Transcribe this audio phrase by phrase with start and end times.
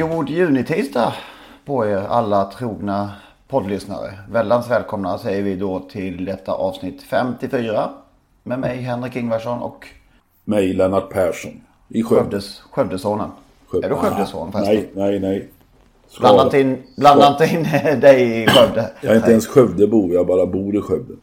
[0.00, 1.12] God junitisdag
[1.64, 3.10] på er alla trogna
[3.48, 4.18] poddlyssnare.
[4.30, 7.90] Väldans välkomna säger vi då till detta avsnitt 54
[8.42, 9.86] med mig Henrik Ingvarsson och
[10.44, 11.52] Mig Lennart Persson
[11.88, 12.22] i Skövde.
[12.22, 13.30] Skövdes, Skövdesonen.
[13.66, 13.86] Skövde.
[13.86, 14.74] Är du Skövdeson förresten?
[14.74, 15.48] Nej, nej, nej.
[16.08, 16.32] Skara.
[16.32, 18.90] Blanda inte in, blanda inte in dig i Skövde.
[19.00, 21.14] Jag är inte ens Skövdebo, jag bara bor i Skövde.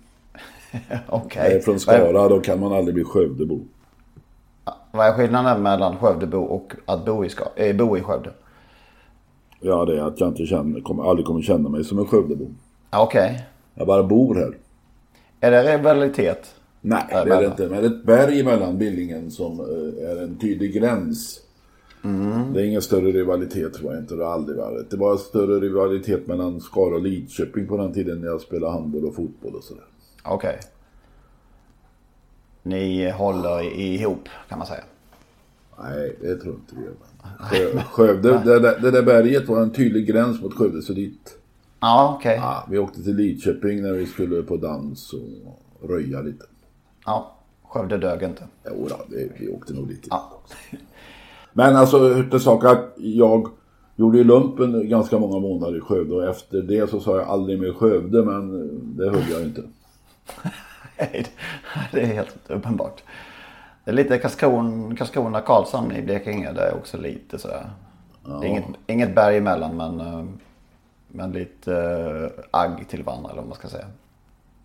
[1.09, 1.43] Okej.
[1.43, 3.59] Jag är från Skara, då kan man aldrig bli Skövdebo.
[4.91, 8.29] Vad är skillnaden mellan Skövdebo och att bo i, Ska, eh, bo i Skövde?
[9.59, 12.45] Ja, det är att jag inte känner, kommer, aldrig kommer känna mig som en Skövdebo.
[12.91, 13.45] Ja, Okej.
[13.75, 14.57] Jag bara bor här.
[15.39, 16.55] Är det rivalitet?
[16.81, 17.69] Nej, det är det inte.
[17.69, 21.41] Men ett berg mellan Billingen som eh, är en tydlig gräns.
[22.53, 24.15] Det är ingen större rivalitet tror jag inte.
[24.15, 24.89] Det har aldrig varit.
[24.91, 29.05] Det var större rivalitet mellan Skara och Lidköping på den tiden när jag spelade handboll
[29.05, 29.83] och fotboll och sådär.
[30.23, 30.59] Okej.
[32.63, 34.83] Ni håller ihop kan man säga.
[35.83, 36.93] Nej, det tror jag inte vi gör.
[37.39, 41.37] Skö- Skövde, det, där- det där berget var en tydlig gräns mot Skövde, så dit.
[41.79, 42.35] Ja, okej.
[42.41, 46.45] Ja, vi åkte till Lidköping när vi skulle på dans och röja lite.
[47.05, 48.43] Ja, Skövde dög inte.
[48.65, 50.07] Jo, då, det, vi åkte nog dit.
[50.09, 50.41] Ja.
[51.53, 53.47] Men alltså, till sak att jag
[53.95, 57.59] gjorde ju lumpen ganska många månader i Skövde och efter det så sa jag aldrig
[57.59, 59.63] mer Skövde, men det höll jag inte.
[60.99, 61.25] Nej,
[61.91, 63.03] det är helt uppenbart.
[63.87, 66.51] Det är lite Karlskrona, Karlskrona Karlshamn i Blekinge.
[66.51, 67.69] Det är också lite sådär.
[68.25, 70.25] Det är inget, inget berg emellan men, eh,
[71.07, 73.85] men lite uh, agg till varandra eller vad man ska säga.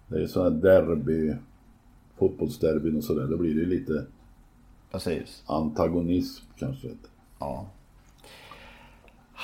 [0.07, 1.35] Det är ju sådana derby,
[2.19, 3.27] fotbollsderbyn och sådär.
[3.27, 4.05] Då blir det ju lite
[4.93, 5.43] Precis.
[5.47, 6.89] antagonism kanske.
[7.39, 7.67] Ja.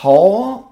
[0.02, 0.62] Ja,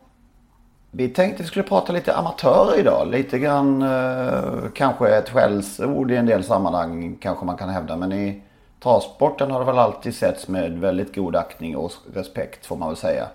[0.90, 3.08] vi tänkte vi skulle prata lite amatörer idag.
[3.10, 7.96] Lite grann eh, kanske ett skällsord i en del sammanhang kanske man kan hävda.
[7.96, 8.42] Men i
[8.82, 13.28] travsporten har väl alltid setts med väldigt god aktning och respekt får man väl säga.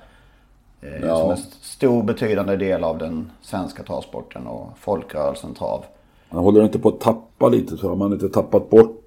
[0.82, 1.20] Eh, Ja.
[1.20, 5.86] Som en st- stor betydande del av den svenska travsporten och folkrörelsen trav.
[6.30, 8.98] Man håller inte på att tappa lite så har man inte tappat bort.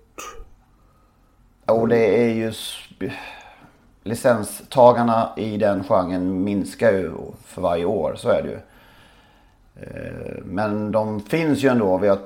[1.67, 2.53] Och det är ju...
[4.03, 7.11] Licenstagarna i den genren minskar ju
[7.45, 8.59] för varje år, så är det ju.
[9.87, 11.99] Eh, Men de finns ju ändå.
[11.99, 12.19] Vi har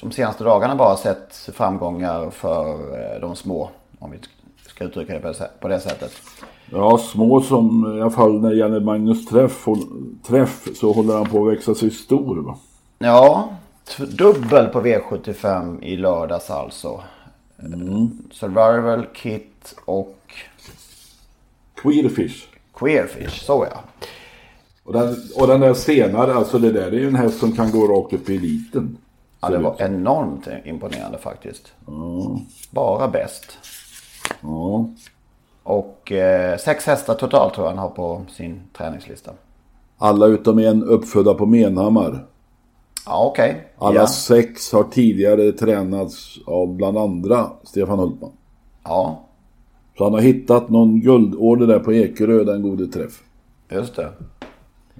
[0.00, 3.70] de senaste dagarna bara sett framgångar för eh, de små.
[3.98, 4.18] Om vi
[4.68, 6.12] ska uttrycka det på det sättet.
[6.70, 9.66] Ja, små som i alla fall när det gäller Magnus Träff,
[10.26, 12.36] träff så håller han på att växa sig stor.
[12.36, 12.58] Va?
[12.98, 13.48] Ja,
[13.96, 17.00] dubbel på V75 i lördags alltså.
[17.62, 18.10] Mm.
[18.30, 20.18] Survival Kit och
[21.82, 22.46] Queerfish.
[22.74, 23.80] Queerfish, så ja.
[24.84, 27.70] Och den, och den där senare, alltså det där är ju en häst som kan
[27.70, 28.96] gå rakt upp i eliten.
[29.40, 31.72] Ja, det var enormt imponerande faktiskt.
[32.70, 33.44] Bara bäst.
[34.40, 34.88] Ja.
[35.62, 39.30] Och eh, sex hästar totalt tror jag han har på sin träningslista.
[39.98, 42.26] Alla utom en uppfödda på Menhammar.
[43.06, 43.66] Ja, okej.
[43.78, 44.06] Alla Ja.
[44.06, 48.30] sex har tidigare tränats av bland andra Stefan Hultman.
[48.84, 49.24] ja,
[49.98, 53.22] Så han har hittat någon guldorder där på Ekerö, den gode träff.
[53.70, 54.08] just det.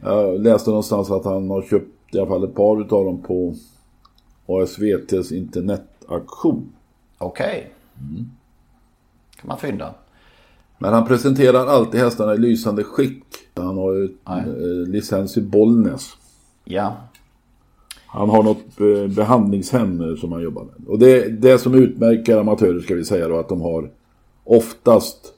[0.02, 3.54] Jag läste någonstans att han har köpt i alla fall ett par utav dem på
[4.48, 6.72] ASVTs internetaktion.
[7.18, 7.72] Okej.
[9.40, 9.94] Kan man fynda.
[10.78, 13.24] Men han presenterar alltid hästarna i lysande skick.
[13.54, 16.10] Han har ju eh, licens i Bollnäs.
[16.64, 16.96] Ja,
[18.06, 20.88] Han har något eh, behandlingshem eh, som han jobbar med.
[20.88, 23.90] Och det, det som utmärker amatörer ska vi säga då att de har
[24.44, 25.34] oftast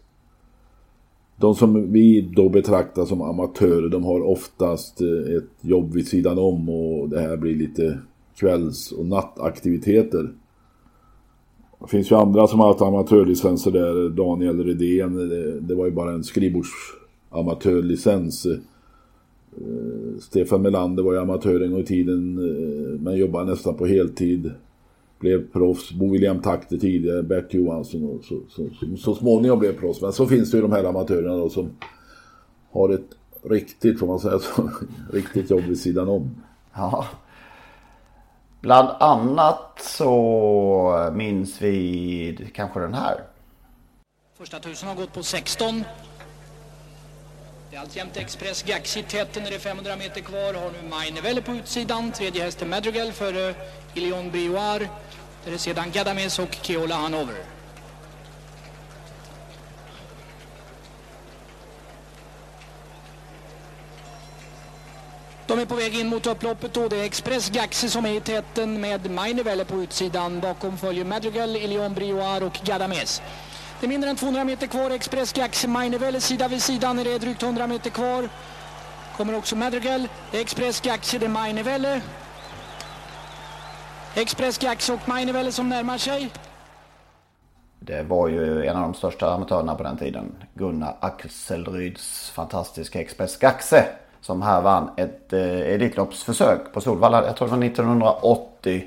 [1.37, 6.39] de som vi då betraktar som amatörer de har oftast eh, ett jobb vid sidan
[6.39, 7.99] om och det här blir lite
[8.41, 10.33] kvälls och nattaktiviteter.
[11.81, 14.09] Det finns ju andra som har haft amatörlicenser där.
[14.09, 15.29] Daniel Redén,
[15.61, 18.47] det, var ju bara en skrivbordsamatörlicens.
[18.47, 18.59] Eh,
[20.21, 24.51] Stefan Melander var ju amatör en gång i tiden eh, men jobbade nästan på heltid.
[25.19, 25.93] blev proffs.
[25.93, 30.03] Bo William Takter tidigare, Bert Johansson och så, så, så, så småningom blev proffs.
[30.03, 31.71] Men så finns det ju de här amatörerna då som
[32.73, 33.09] har ett
[33.43, 34.71] riktigt, får man säga så,
[35.13, 36.31] riktigt jobb vid sidan om.
[36.75, 37.07] Ja.
[38.61, 43.25] Bland annat så minns vi kanske den här.
[44.39, 45.85] Första tusen har gått på 16.
[47.71, 50.55] Det är alltjämt Express Gaxi tätt när det är 500 meter kvar.
[50.55, 52.13] Har nu Mainevelle på utsidan.
[52.13, 53.55] Tredje hästen Madrigal före
[53.95, 54.89] Ilion Brioir.
[55.45, 57.60] Där är sedan Gadames och Keola Hanover.
[65.51, 68.21] De är på väg in mot upploppet och det är Express Gaxi som är i
[68.21, 70.41] täten med Mainevelle på utsidan.
[70.41, 73.23] Bakom följer Madrigal, Ilion Brioir och Gadames.
[73.81, 74.91] Det är mindre än 200 meter kvar.
[74.91, 78.29] Express Gaxi Mainevelle sida vid sida när det är drygt 100 meter kvar.
[79.17, 80.09] Kommer också Madrigal.
[80.31, 82.01] Det är Express Gaxi, det är Mainevelle.
[84.15, 86.31] Express Gaxi och Mainevelle som närmar sig.
[87.81, 90.37] Det var ju en av de största amatörerna på den tiden.
[90.55, 93.87] Gunnar Axelryds fantastiska Express Gaxe.
[94.21, 97.27] Som här vann ett eh, Elitloppsförsök på Solvalla.
[97.27, 98.85] Jag tror det var 1980.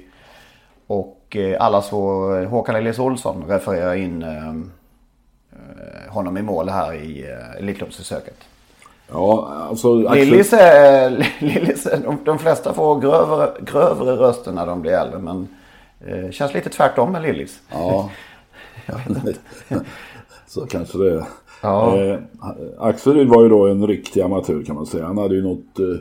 [0.88, 6.94] Och eh, alla så Håkan Elias Olsson refererar in eh, eh, honom i mål här
[6.94, 8.38] i eh, Elitloppsförsöket.
[9.12, 10.07] Ja, alltså...
[10.07, 10.25] Axel...
[10.25, 11.09] Lillis är,
[11.39, 15.19] Lillis är de, de flesta får grövre, grövre röster när de blir äldre.
[15.19, 15.47] Men
[16.06, 17.59] eh, känns lite tvärtom med Lillis.
[17.71, 18.09] Ja.
[18.85, 19.35] Jag vet inte.
[20.47, 21.25] Så kanske det är.
[21.63, 21.98] Ja.
[21.98, 22.19] Eh,
[22.80, 25.06] Axel var ju då en riktig amatör kan man säga.
[25.06, 26.00] Han hade ju något eh,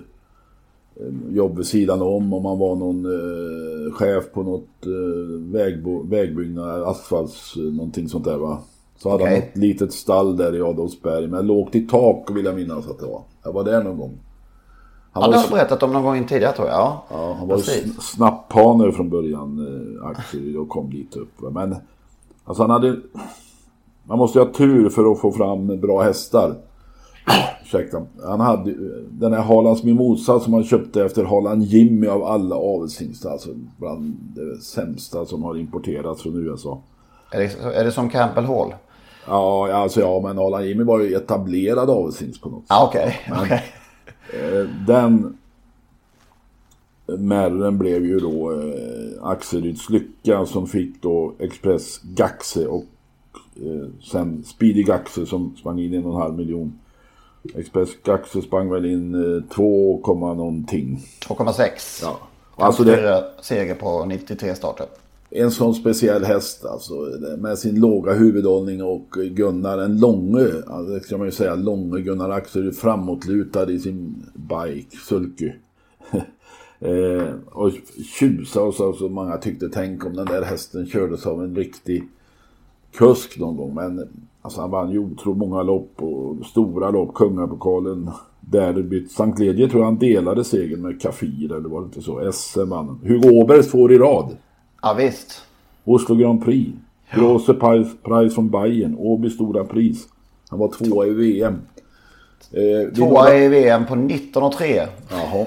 [1.36, 6.82] jobb vid sidan om och man var någon eh, chef på något eh, vägbo, vägbyggnad,
[6.82, 8.58] asfalts, eh, någonting sånt där va.
[8.98, 9.50] Så hade han Okej.
[9.52, 13.06] ett litet stall där i Adolfsberg med lågt i tak vill jag minnas att det
[13.06, 13.22] var.
[13.44, 14.18] Jag var där någon gång.
[15.12, 16.76] Han Ja, var det har du berättat om någon gång tidigare tror jag.
[16.76, 19.58] Ja, Ja, han var sn- snapphaner från början,
[20.00, 21.52] eh, Axel, och kom dit upp.
[21.52, 21.74] Men
[22.44, 22.96] alltså han hade...
[24.04, 26.54] Man måste ju ha tur för att få fram bra hästar.
[27.64, 28.02] Ursäkta.
[28.26, 28.74] Han hade
[29.10, 33.30] den här Hallands Mimosa som han köpte efter Harlan Jimmy av alla avelshingstar.
[33.30, 36.82] Alltså bland det sämsta som har importerats från USA.
[37.30, 38.74] Är det, är det som Campbell Hall?
[39.26, 42.66] Ja, alltså ja, men Harlan Jimmy var ju etablerad avelshingst på något sätt.
[42.68, 43.16] Ja, okej.
[43.42, 43.62] okej.
[44.32, 45.38] Eh, Den
[47.06, 52.84] märren blev ju då eh, Axeryds Lycka som fick då Express Gaxe och
[54.02, 56.78] sen Speedy Gaxe som sprang in en och en halv miljon.
[57.54, 61.06] Express Gaxe sprang väl in eh, 2, komma någonting.
[61.20, 62.02] 2,6.
[62.02, 62.18] Ja.
[62.56, 64.86] Alltså det, seger på 93 starter.
[65.30, 66.94] en sån speciell häst alltså.
[67.38, 72.00] Med sin låga huvudhållning och Gunnar en långe, alltså, det ska man ju säga, långe
[72.00, 75.52] Gunnar Axel framåtlutad i sin bike, sulky.
[76.80, 77.72] eh, och
[78.18, 82.08] tjusa och så, så många tyckte, tänk om den där hästen kördes av en riktig
[82.92, 83.74] kusk någon gång.
[83.74, 84.08] Men
[84.42, 88.10] alltså, han vann ju otroligt många lopp och stora lopp, kungapokalen.
[88.40, 92.32] Derbyt, Sankt Ledje tror jag han delade segern med Kafir, eller var det inte så?
[92.32, 93.00] SM vann han.
[93.02, 94.36] Hugo Åberg två år i rad.
[94.82, 95.42] Ja, visst.
[95.84, 96.70] Oslo Grand Prix.
[97.14, 98.96] Grosse Preis, Preis från Bayern.
[98.98, 100.08] Åby Stora Pris.
[100.48, 101.54] Han var tvåa i VM.
[102.52, 104.86] Eh, Tvåa några- i VM på 19 och 3.
[105.10, 105.46] Jaha.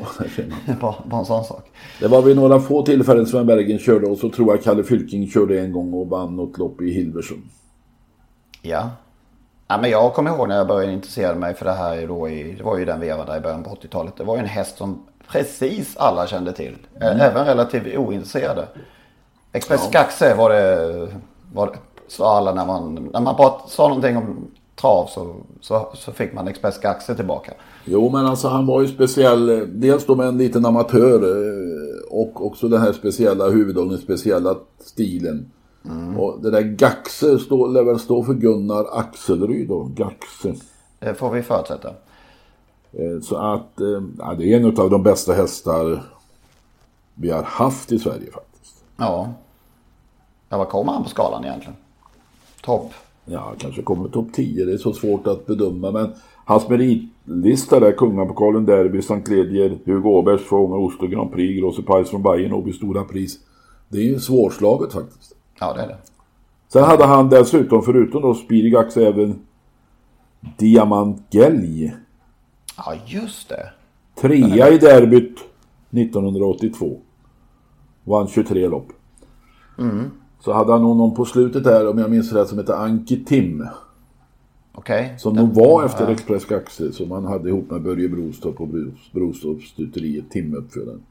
[0.82, 1.72] Bara, bara en sån sak.
[2.00, 5.28] Det var vid några få tillfällen Sven Bergen körde och så tror jag Kalle Fylking
[5.28, 7.50] körde en gång och vann något lopp i Hilversum.
[8.62, 8.90] Ja.
[9.68, 12.54] ja men jag kommer ihåg när jag började intressera mig för det här då i,
[12.58, 14.14] det var ju den vevan där i början på 80-talet.
[14.18, 16.76] Det var ju en häst som precis alla kände till.
[17.02, 17.20] Mm.
[17.20, 18.68] Även relativt ointresserade.
[19.52, 21.08] Express Gaxe var det,
[21.54, 21.74] var det,
[22.08, 26.34] sa alla när man, när man bara sa någonting om trav så, så, så fick
[26.34, 27.54] man Express Gaxe tillbaka.
[27.86, 29.50] Jo men alltså han var ju speciell.
[29.50, 34.56] eh, Dels då med en liten amatör eh, och också den här speciella huvudhållningen, speciella
[34.80, 35.52] stilen.
[36.18, 40.56] Och det där Gaxe lär väl stå för Gunnar Axelryd då, Gaxe.
[41.00, 41.90] Det får vi förutsätta.
[42.92, 43.72] Eh, Så att
[44.18, 46.04] ja, det är en av de bästa hästar
[47.14, 48.84] vi har haft i Sverige faktiskt.
[48.98, 49.34] Ja.
[50.50, 51.76] Ja, vad kommer han på skalan egentligen?
[52.62, 52.92] Topp.
[53.26, 54.66] Ja, kanske kommer topp 10.
[54.66, 55.92] Det är så svårt att bedöma.
[55.92, 56.14] Men
[56.46, 62.10] hans meritlista där, Kungapokalen, Derby, Sankt Ledger, Hugo Åbergs gånger Oslo Grand Prix, Grosse Pris
[62.10, 63.40] från Bayern, Åby Stora Pris.
[63.90, 65.36] Det är ju svårslaget faktiskt.
[65.60, 65.98] Ja, det är det.
[66.68, 69.40] Sen hade han dessutom, förutom då Spirigax, även
[70.58, 71.96] Diamant Gelg.
[72.78, 73.70] Ja, just det.
[74.22, 75.40] Trea i derbyt
[75.92, 77.00] 1982.
[78.04, 78.88] Vann 23 lopp.
[80.46, 83.68] Så hade han någon på slutet där, om jag minns rätt, som hette Anki Tim.
[84.74, 85.16] Okej.
[85.18, 89.12] Som nog var efter Express Gaxe som han hade ihop med Börje Brostorp på Bros-
[89.14, 91.02] Brostorps stuteri, Tim uppfödaren.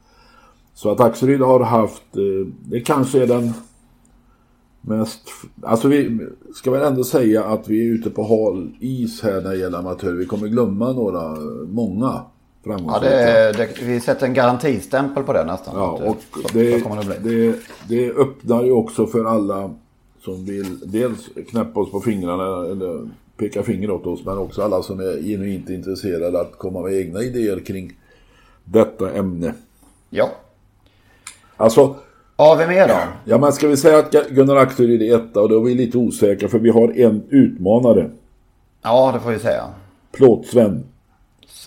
[0.73, 3.53] Så att Axelryd har haft, eh, det kanske är den
[4.81, 5.21] mest,
[5.61, 6.19] alltså vi
[6.55, 9.77] ska väl ändå säga att vi är ute på hal is här när det gäller
[9.77, 10.15] amatörer.
[10.15, 11.35] Vi kommer glömma några,
[11.67, 12.21] många
[12.65, 15.75] Ja, det, det, vi sätter en garantistämpel på det nästan.
[15.75, 17.55] Ja, och så, det, så det, det,
[17.87, 19.69] det öppnar ju också för alla
[20.23, 24.83] som vill dels knäppa oss på fingrarna eller peka finger åt oss men också alla
[24.83, 27.93] som är genuint intresserade att komma med egna idéer kring
[28.63, 29.53] detta ämne.
[30.09, 30.29] Ja.
[31.57, 31.95] Alltså.
[32.37, 32.99] Ja, vem är då?
[33.25, 35.97] Ja, men ska vi säga att Gunnar Axel är etta och då är vi lite
[35.97, 38.09] osäkra för vi har en utmanare.
[38.81, 39.63] Ja, det får vi säga.
[40.11, 40.83] Plåt-Sven.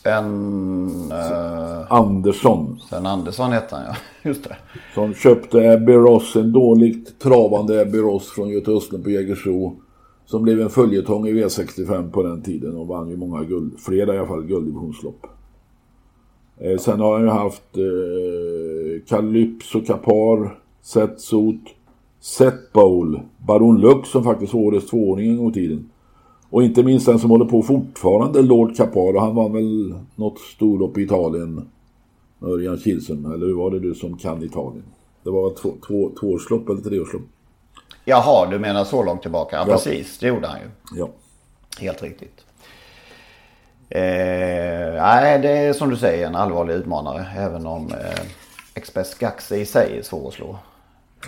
[0.09, 1.13] Sven...
[1.13, 2.81] Uh, Andersson.
[2.89, 3.97] Sven Andersson hette han ja,
[4.31, 4.57] just det.
[4.95, 9.77] Som köpte Abbey Ross, en dåligt travande Abbey Ross från Göte Östlund på Jägersro.
[10.27, 14.15] Som blev en följetong i V65 på den tiden och vann ju många guld, flera
[14.15, 15.27] i alla fall gulddivisionslopp.
[16.59, 21.63] Eh, sen har han ju haft eh, Calypso Kapar, Setsot,
[22.21, 25.91] Set Bowl, Baron Lux som faktiskt var årets tvååring en gång i tiden.
[26.51, 29.19] Och inte minst den som håller på fortfarande, Lord Caparo.
[29.19, 31.71] Han var väl något storlopp i Italien.
[32.43, 34.85] Örjan Kihlström, eller hur var det du som kan Italien?
[35.23, 37.23] Det var två, två, tvåårslopp eller treårslopp?
[38.05, 39.57] Jaha, du menar så långt tillbaka?
[39.57, 39.73] Ja, ja.
[39.73, 40.19] precis.
[40.19, 40.99] Det gjorde han ju.
[40.99, 41.09] Ja.
[41.81, 42.45] Helt riktigt.
[43.91, 44.01] Eh,
[45.03, 47.27] nej, det är som du säger en allvarlig utmanare.
[47.37, 48.21] Även om eh,
[48.75, 50.59] Express Gaxe i sig är svår att slå.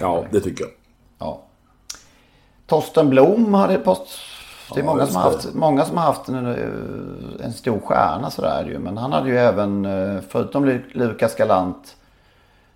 [0.01, 0.73] Ja, det tycker jag.
[1.19, 1.43] Ja.
[2.67, 3.75] Torsten Blom hade
[4.71, 7.81] post det är många, som har haft, många som har haft en, eh, en stor
[7.81, 8.79] stjärna sådär ju.
[8.79, 11.97] Men han hade ju även, eh, förutom Lukas Galant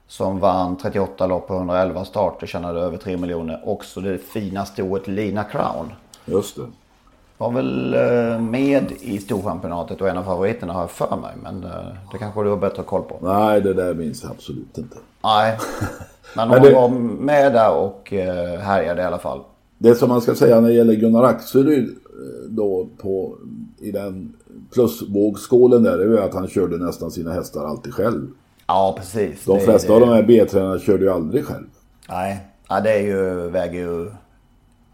[0.08, 3.60] som vann 38 lopp på 111 starter, tjänade över 3 miljoner.
[3.64, 5.92] Också det fina stoet Lina Crown.
[6.24, 6.62] Just det.
[7.38, 11.32] Var väl eh, med i storchampionatet och en av favoriterna har jag för mig.
[11.42, 11.60] Men
[12.12, 13.18] det kanske du har bättre koll på.
[13.20, 14.96] Nej, det där minns jag absolut inte.
[15.24, 15.58] Nej,
[16.36, 16.74] men hon det...
[16.74, 18.12] var med där och
[18.60, 19.40] härjade i alla fall.
[19.84, 23.36] Det som man ska säga när det gäller Gunnar Axelryd eh, då på,
[23.80, 24.36] i den
[24.72, 28.28] plusvågskålen där är ju att han körde nästan sina hästar alltid själv.
[28.66, 29.44] Ja, precis.
[29.44, 31.66] De flesta det, av de här B-tränarna körde ju aldrig själv.
[32.08, 34.10] Nej, ja, det är ju, väger ju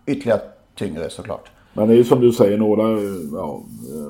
[0.06, 0.40] ytterligare
[0.74, 1.50] tyngre såklart.
[1.72, 3.00] Men det är ju som du säger några,
[3.32, 3.62] ja,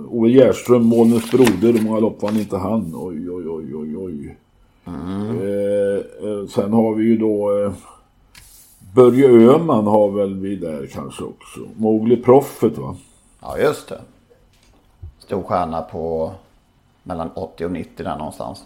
[0.09, 2.93] Ove Gärström, Målnäs broder, hur många lopp vann inte han?
[2.95, 4.37] Oj, oj, oj, oj, oj.
[4.87, 5.39] Mm.
[5.39, 7.73] Eh, eh, sen har vi ju då eh,
[8.95, 11.61] Börje Öhman har väl vi där kanske också.
[11.77, 12.97] Mowgli Proffet va?
[13.41, 14.01] Ja just det.
[15.19, 16.33] Stor stjärna på
[17.03, 18.65] mellan 80 och 90 där någonstans.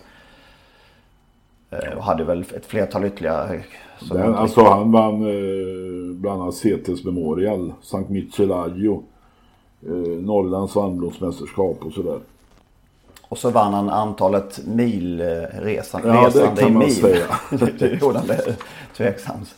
[1.71, 3.63] Eh, och hade väl ett flertal ytterligare.
[4.11, 9.03] Den, alltså han vann eh, bland annat CTs Memorial, Sankt Michelangelo,
[9.87, 12.19] eh, Norrlands vandringsmästerskap och sådär.
[13.29, 16.95] Och så vann han antalet milresan, ja, resande i mil.
[16.95, 17.27] Säga.
[17.79, 18.57] det gjorde han det
[18.97, 19.55] tveksamt.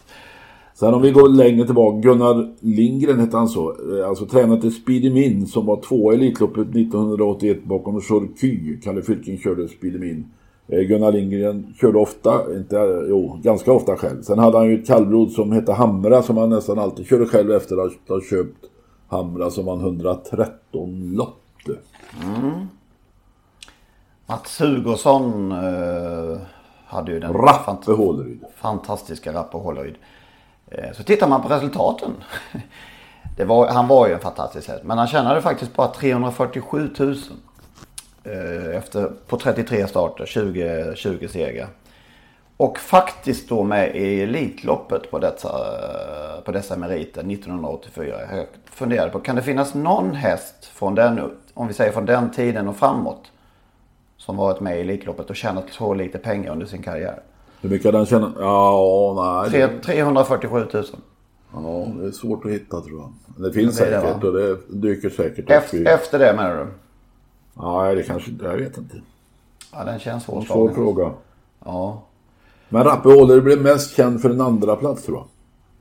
[0.78, 3.70] Sen om vi går längre tillbaka, Gunnar Lindgren hette han så.
[3.70, 8.80] Eh, alltså tränare till Speedy Min som var tvåa i Elitloppet 1981 bakom Jorky.
[8.80, 10.26] Kalle Fylking körde Speedy Min.
[10.68, 12.76] Eh, Gunnar Lindgren körde ofta, inte,
[13.08, 14.22] jo, ganska ofta själv.
[14.22, 17.52] Sen hade han ju ett kallblod som hette Hamra som han nästan alltid körde själv
[17.52, 18.64] efter att ha köpt
[19.08, 21.42] Hamra som vann 113 lopp.
[22.24, 22.66] Mm.
[24.26, 26.38] Mats Hugosson eh,
[26.86, 28.40] hade ju den Rappe Håleryd.
[28.56, 29.94] fantastiska Rappe Håleryd.
[30.70, 32.10] Eh, så tittar man på resultaten.
[33.46, 34.84] Var, han var ju en fantastisk häst.
[34.84, 37.16] Men han tjänade faktiskt bara 347 000.
[38.24, 41.68] Eh, efter, på 33 starter, 20, 20 segrar.
[42.56, 48.36] Och faktiskt då med i Elitloppet på dessa, eh, på dessa meriter 1984.
[48.36, 52.30] Jag funderade på, kan det finnas någon häst från den, om vi säger från den
[52.30, 53.30] tiden och framåt.
[54.16, 57.20] Som varit med i Elitloppet och tjänat så lite pengar under sin karriär.
[57.60, 58.32] Hur mycket han tjänat?
[58.38, 59.60] Ja, nej.
[59.60, 59.82] Det...
[59.82, 60.84] 347 000.
[61.52, 63.12] Ja, det är svårt att hitta tror jag.
[63.46, 65.86] Det finns det säkert det, och det dyker säkert efter, upp.
[65.88, 66.66] Efter det menar du?
[67.56, 68.44] Ja, det kanske inte.
[68.44, 68.96] Jag vet inte.
[69.72, 70.42] Ja, den känns svår.
[70.42, 71.10] Svår fråga.
[71.64, 72.02] Ja.
[72.68, 75.26] Men Rappe Åhler blev mest känd för en andra plats tror jag.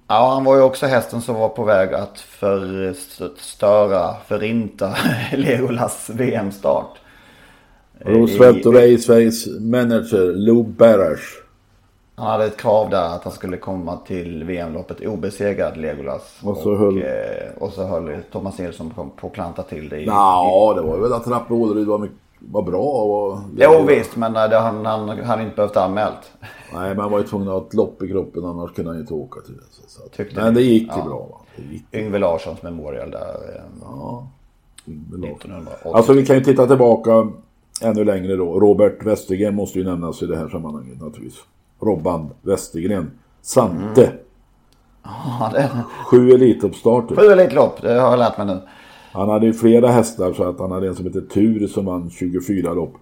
[0.08, 4.96] Ja, han var ju också hästen som var på väg att förstöra, förinta
[5.34, 6.98] Legolas VM-start.
[8.00, 11.45] Roosevelt och Raceways manager Lou Barash
[12.16, 16.40] han hade ett krav där att han skulle komma till VM-loppet obesegrad Legolas.
[16.44, 16.98] Och så, och, höll...
[16.98, 20.00] Eh, och så höll Thomas Nilsson på, på att klanta till det.
[20.00, 22.84] I, ja, det var väl att Rappe Åleryd var, var bra.
[22.84, 23.88] Och jo var...
[23.88, 26.32] visst, men det, han, han hade inte behövt anmält.
[26.74, 29.00] Nej, men han var ju tvungen att ha ett lopp i kroppen annars kunde han
[29.00, 29.64] inte åka till det.
[29.72, 31.06] Så, så men det gick ju ja.
[31.06, 31.28] bra.
[31.32, 31.38] Va?
[31.72, 33.20] Gick Yngve Larssons memorial där.
[33.20, 34.28] Eh, ja,
[34.88, 35.68] Yngve Larsson.
[35.94, 37.28] Alltså vi kan ju titta tillbaka
[37.82, 38.60] ännu längre då.
[38.60, 41.44] Robert Westergren måste ju nämnas i det här sammanhanget naturligtvis.
[41.82, 43.12] Robban Westergren.
[43.42, 44.06] Sante.
[44.06, 44.18] Mm.
[45.04, 45.72] Ja, det...
[46.06, 47.16] Sju Elitloppsstarter.
[47.16, 48.62] Sju Elitlopp, det har jag lärt mig nu.
[49.12, 52.10] Han hade ju flera hästar så att han hade en som heter Tur som vann
[52.10, 52.94] 24 lopp.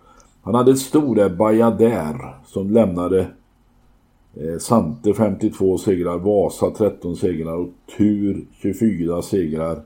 [0.41, 3.19] Han hade stora Bajader som lämnade
[4.35, 9.81] eh, Sante 52 segrar, Vasa 13 segrar och Tur 24 segrar.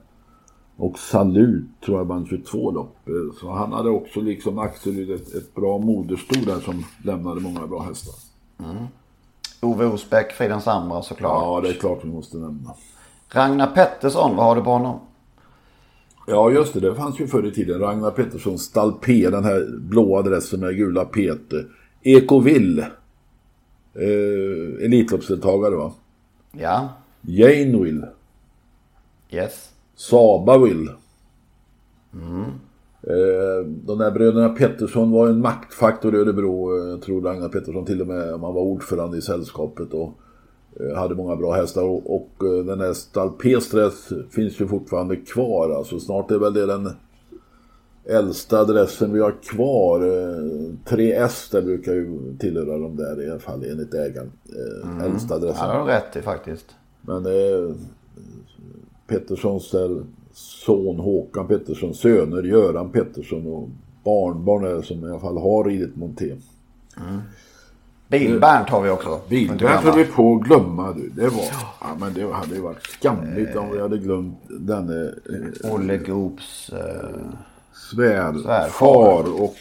[0.77, 2.95] Och Salut tror jag vann 22 lopp.
[3.07, 7.67] Eh, Så han hade också liksom Axel ett, ett bra modersto där som lämnade många
[7.67, 8.26] bra hästar.
[9.61, 11.43] Ove Osbeck, Fridens Andra såklart.
[11.43, 12.73] Ja, det är klart vi måste nämna.
[13.29, 14.99] Ragnar Pettersson, vad har du på honom?
[16.27, 16.79] Ja, just det.
[16.79, 17.79] Det fanns ju förr i tiden.
[17.79, 21.67] Ragnar Pettersson, Stalpe, den här blåa adressen med gula Peter.
[22.01, 22.79] Ekovill.
[23.93, 25.93] Eh, Elitloppsdeltagare va?
[26.51, 26.89] Ja,
[27.21, 28.07] Janeville.
[29.29, 29.69] yes.
[29.95, 30.91] Sabaville.
[32.13, 32.47] Eh,
[33.85, 36.77] de där bröderna Pettersson var en maktfaktor i Örebro.
[36.83, 40.13] eh, Jag tror Ragnar Pettersson till och med man var ordförande i sällskapet och
[40.79, 41.83] eh, hade många bra hästar.
[41.83, 45.69] Och, och eh, den där Stalpesträs finns ju fortfarande kvar.
[45.71, 46.89] Alltså snart är väl det den
[48.05, 50.01] äldsta adressen vi har kvar.
[50.01, 54.31] Eh, 3S där brukar ju tillhöra de där i alla fall enligt ägaren.
[54.89, 55.67] Eh, Äldsta Ja, adressen.
[55.69, 56.65] det har du rätt i faktiskt.
[57.01, 57.75] Men eh,
[59.07, 60.03] Petterssons där,
[60.37, 63.69] son Håkan Pettersson, söner Göran Pettersson och
[64.03, 66.35] barnbarn är som i alla fall har ridit monté.
[68.07, 69.21] Bil-Bernt har vi också.
[69.29, 71.09] Bilbernt höll vi på att glömma du.
[71.09, 71.43] Det var,
[71.81, 75.03] ja, men det hade ju varit skamligt om vi hade glömt denne
[75.63, 76.69] eh, Olle Goops.
[76.69, 76.79] Eh,
[77.91, 78.69] svär, Svärfar.
[78.69, 79.55] far och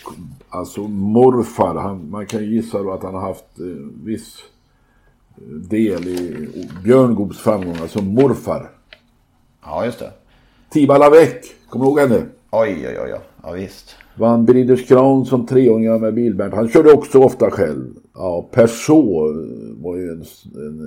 [0.48, 1.74] alltså morfar.
[1.74, 3.64] Han, man kan ju gissa då att han har haft eh,
[4.04, 4.38] viss
[5.36, 6.48] eh, del i
[6.84, 8.70] Björn Goobs framgångar som morfar.
[9.64, 10.12] ja, just det.
[10.76, 12.26] Tiba Lavec, kommer du ihåg henne?
[12.50, 13.20] Oj, oj, oj.
[13.42, 13.96] Ja, visst.
[14.16, 16.54] Vann Breeders Crown som treåringar med Bilbernt.
[16.54, 17.94] Han körde också ofta själv.
[18.14, 19.36] Ja, Peugeot
[19.82, 20.24] var ju en,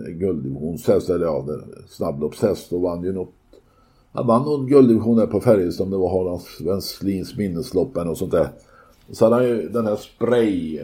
[0.08, 1.46] en gulddivisionshäst, eller ja,
[1.88, 3.34] snabbloppshäst och vann ju något.
[4.12, 8.18] Han vann någon gulddivision där på Färjestad om det var Harald Svenslins minneslopp eller något
[8.18, 8.50] sånt där.
[9.10, 10.80] Och hade han ju den här Spray.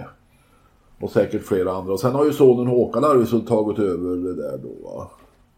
[1.01, 1.93] Och säkert flera andra.
[1.93, 5.07] Och sen har ju sonen Håkan Arvidsson tagit över det där då va.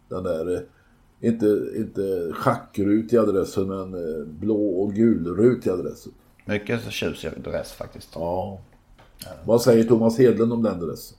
[0.10, 0.60] Den där, eh,
[1.22, 6.12] inte, inte schackrutig adressen men eh, blå och gulrutig adressen.
[6.46, 8.10] Mycket tjusig dress faktiskt.
[8.16, 8.60] Ja.
[9.46, 11.18] Vad säger Thomas Hedlund om den dressen?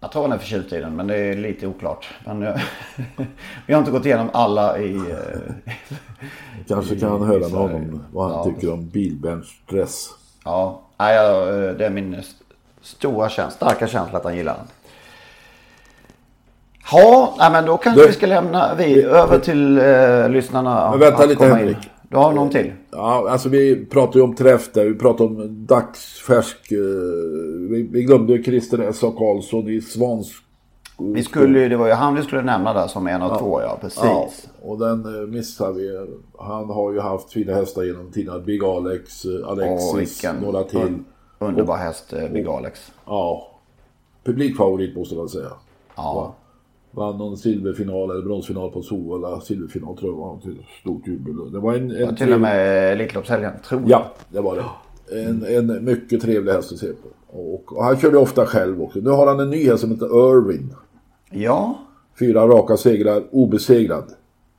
[0.00, 2.06] Jag tror han är förtjust i den, men det är lite oklart.
[2.26, 2.60] Men, eh,
[3.66, 4.96] vi har inte gått igenom alla i...
[4.96, 5.74] eh,
[6.68, 8.44] Kanske kan han höra med honom vad han Ja.
[8.54, 10.08] tycker om Bilberns dress.
[10.44, 12.44] Ja, det är min st-
[12.80, 14.66] stora känsla, starka känsla att han gillar den.
[16.92, 20.90] Ja, nej, men då kanske Du- vi ska lämna vi över till eh, lyssnarna.
[20.90, 21.50] Men vänta lite, in.
[21.50, 21.76] Henrik.
[22.10, 22.72] Du har någon till?
[22.90, 24.84] Ja, alltså vi pratar ju om träff där.
[24.84, 26.72] Vi pratar om dagsfärsk.
[26.72, 26.78] eh,
[27.70, 29.12] Vi, vi glömde Christer S.A.
[29.18, 30.32] Karlsson i Svans...
[31.14, 33.60] Vi skulle, ju- det var ju han vi skulle nämna där som en av två,
[33.62, 34.00] ja precis.
[34.02, 34.28] Ja,
[34.62, 36.06] och den eh, missar vi.
[36.38, 38.44] Han har ju haft fina hästar genom tiden.
[38.44, 40.94] Big Alex, eh, Åh, Alexis, några till.
[41.38, 42.92] underbar häst, eh, Big Alex.
[43.06, 43.48] Ja.
[44.24, 45.50] Publikfavorit måste man säga.
[45.96, 46.34] Ja.
[46.90, 49.40] Vann någon silverfinal eller bronsfinal på Solvalla.
[49.40, 51.52] Silverfinal tror jag var till stort jubel.
[51.52, 53.90] Det var en, en Till och med Elitloppshelgen, tror jag.
[53.90, 54.64] Ja, det var det.
[55.20, 57.38] En, en mycket trevlig häst att se på.
[57.40, 58.98] Och, och han körde ofta själv också.
[58.98, 60.06] Nu har han en ny häst som heter
[60.38, 60.74] Irvin.
[61.30, 61.78] Ja,
[62.18, 64.04] Fyra raka segrar, obesegrad.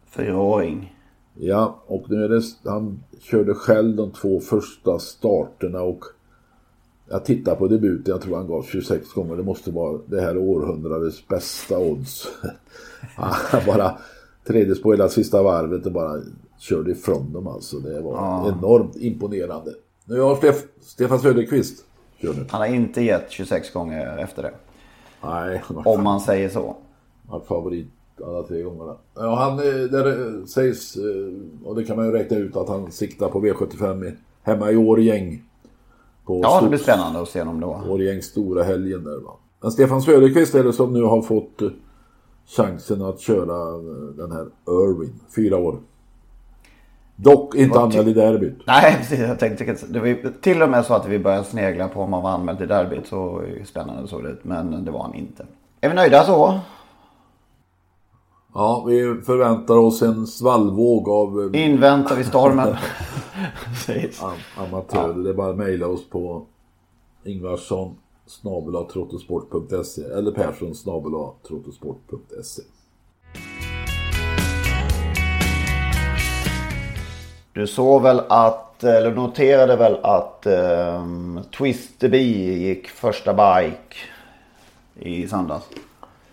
[0.09, 0.95] fyraåring.
[1.33, 6.03] Ja, och nu är det, han körde själv de två första starterna och
[7.09, 9.35] jag tittar på debuten, jag tror han gav 26 gånger.
[9.35, 12.27] Det måste vara det här århundradets bästa odds.
[13.15, 13.97] Han bara
[14.47, 16.21] tredje spår hela sista varvet och bara
[16.59, 17.79] körde ifrån dem alltså.
[17.79, 19.71] Det var enormt imponerande.
[20.05, 21.85] Nu har Stef, Stefan Söderqvist
[22.21, 22.45] kör nu.
[22.49, 24.51] Han har inte gett 26 gånger efter det.
[25.23, 26.75] Nej, han Om man säger så.
[27.29, 27.87] varit favorit
[28.25, 28.95] alla tre gångerna.
[29.15, 31.33] Ja, han, eh, där eh, sägs, eh,
[31.67, 34.75] och det kan man ju räkna ut, att han siktar på V75 i- hemma i
[34.75, 35.43] Årgäng.
[36.29, 37.81] På Ja, det blir spännande att se honom då.
[37.89, 39.31] Årgängs stora helgen där va.
[39.61, 41.69] Men Stefan Söderqvist är det som nu har fått eh,
[42.47, 45.79] chansen att köra eh, den här Irwin, fyra år.
[47.15, 48.57] Dock inte anmäld i derbyt.
[48.67, 49.19] Nej, precis.
[49.19, 52.23] Jag tänkte det var till och med så att vi började snegla på om han
[52.23, 53.07] var anmäld till derbyt.
[53.07, 54.43] Så spännande såg det ut.
[54.43, 55.45] Men det var han inte.
[55.81, 56.59] Är vi nöjda så?
[58.53, 62.75] Ja, vi förväntar oss en svallvåg av eh, Inväntar vi stormen.
[63.65, 64.23] precis.
[64.23, 65.23] am- amatörer.
[65.23, 66.45] Det är bara att mejla oss på
[67.23, 67.95] Ingvarsson
[68.27, 72.61] snabel-a trottosport.se eller Persson snabel-a trottosport.se.
[77.53, 81.05] Du såg väl att, eller noterade väl att eh,
[81.57, 83.95] Twister Bee gick första bike
[84.95, 85.65] i söndags?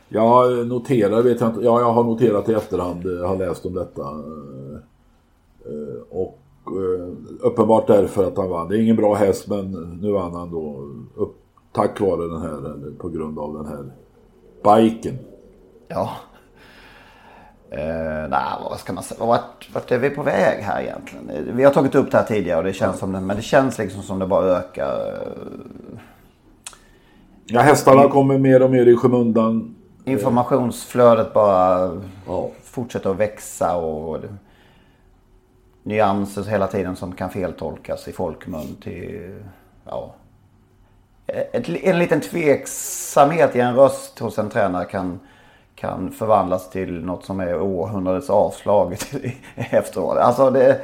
[0.08, 3.74] Jag noterar, vet jag inte, ja jag har noterat i efterhand, jag har läst om
[3.74, 4.02] detta.
[4.02, 4.76] Eh,
[5.66, 7.08] eh, Och eh,
[7.40, 8.68] uppenbart därför att han vann.
[8.68, 9.70] Det är ingen bra häst men
[10.02, 11.36] nu vann han då upp,
[11.72, 13.84] tack vare den här, eller på grund av den här
[14.64, 15.18] biken.
[15.88, 16.10] Ja.
[17.70, 18.40] Eh, nej,
[18.70, 19.26] vad ska man säga?
[19.26, 21.56] Vart, vart är vi på väg här egentligen?
[21.56, 23.78] Vi har tagit upp det här tidigare och det känns som det, men det känns
[23.78, 25.18] liksom som det bara ökar.
[27.46, 29.74] Ja, hästarna kommer mer och mer i skymundan.
[30.06, 31.90] Informationsflödet bara
[32.26, 32.50] Ja.
[32.62, 34.18] fortsätter att växa och
[35.82, 39.34] nyanser hela tiden som kan feltolkas i folkmun till,
[39.84, 40.14] ja.
[41.26, 45.20] Ett, en liten tveksamhet i en röst hos en tränare kan,
[45.74, 48.96] kan förvandlas till något som är århundradets avslag
[49.54, 50.18] efteråt.
[50.18, 50.80] Alltså det,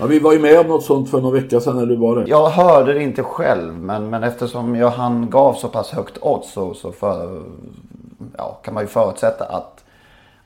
[0.00, 2.16] Ja, vi var ju med om något sånt för några veckor sedan, eller hur var
[2.16, 2.30] det?
[2.30, 6.52] jag hörde det inte själv men, men eftersom jag han gav så pass högt odds
[6.52, 7.42] så, så för,
[8.36, 9.84] ja, kan man ju förutsätta att,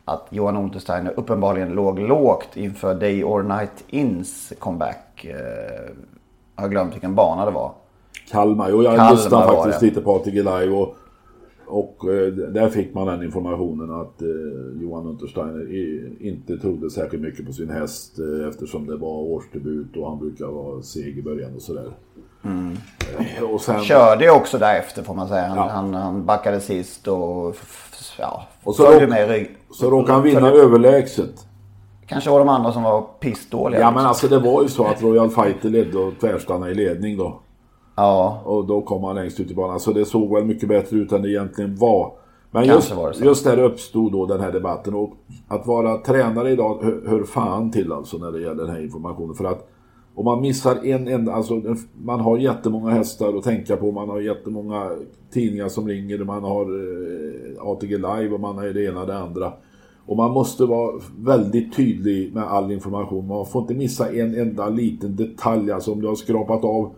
[0.05, 5.25] att Johan Untersteiner uppenbarligen låg lågt inför Day or Night Ins comeback.
[5.25, 5.35] Eh,
[6.57, 7.73] jag har glömt vilken bana det var.
[8.31, 8.71] Kalmar.
[8.71, 9.87] Jo, jag Kalmar lyssnade faktiskt det.
[9.87, 10.97] lite på ATG Live och,
[11.66, 15.73] och eh, där fick man den informationen att eh, Johan Untersteiner
[16.23, 20.47] inte trodde särskilt mycket på sin häst eh, eftersom det var årsdebut och han brukar
[20.47, 21.90] vara seg i början och sådär.
[22.45, 25.47] Eh, och sen, Körde ju också därefter får man säga.
[25.49, 25.69] Han, Ja.
[25.73, 27.57] han, han backade sist och
[28.19, 29.57] ja, Och så råk- med rygg.
[29.71, 31.47] så råkade han vinna Följde- överlägset.
[32.07, 33.81] Kanske var de andra som var pissdåliga.
[33.81, 37.17] Ja men alltså det var ju så att Royal Fighter ledde och tvärstannade i ledning
[37.17, 37.41] då.
[37.97, 39.81] ja, Och då kom han längst ut i banan.
[39.81, 42.13] Så det såg väl mycket bättre ut än det egentligen var.
[42.51, 44.95] Men just, var just där uppstod då den här debatten.
[44.95, 45.13] Och
[45.49, 49.35] att vara tränare idag hör, hör fan till alltså när det gäller den här informationen.
[49.35, 49.69] För att
[50.14, 51.62] och man missar en enda, alltså
[52.05, 53.92] man har jättemånga hästar att tänka på.
[53.92, 54.90] Man har jättemånga
[55.31, 56.18] tidningar som ringer.
[56.18, 59.53] Man har eh, ATG Live och man har det ena och det andra.
[60.07, 63.27] Och man måste vara väldigt tydlig med all information.
[63.27, 65.72] Man får inte missa en enda liten detalj.
[65.72, 66.94] Alltså om du har skrapat av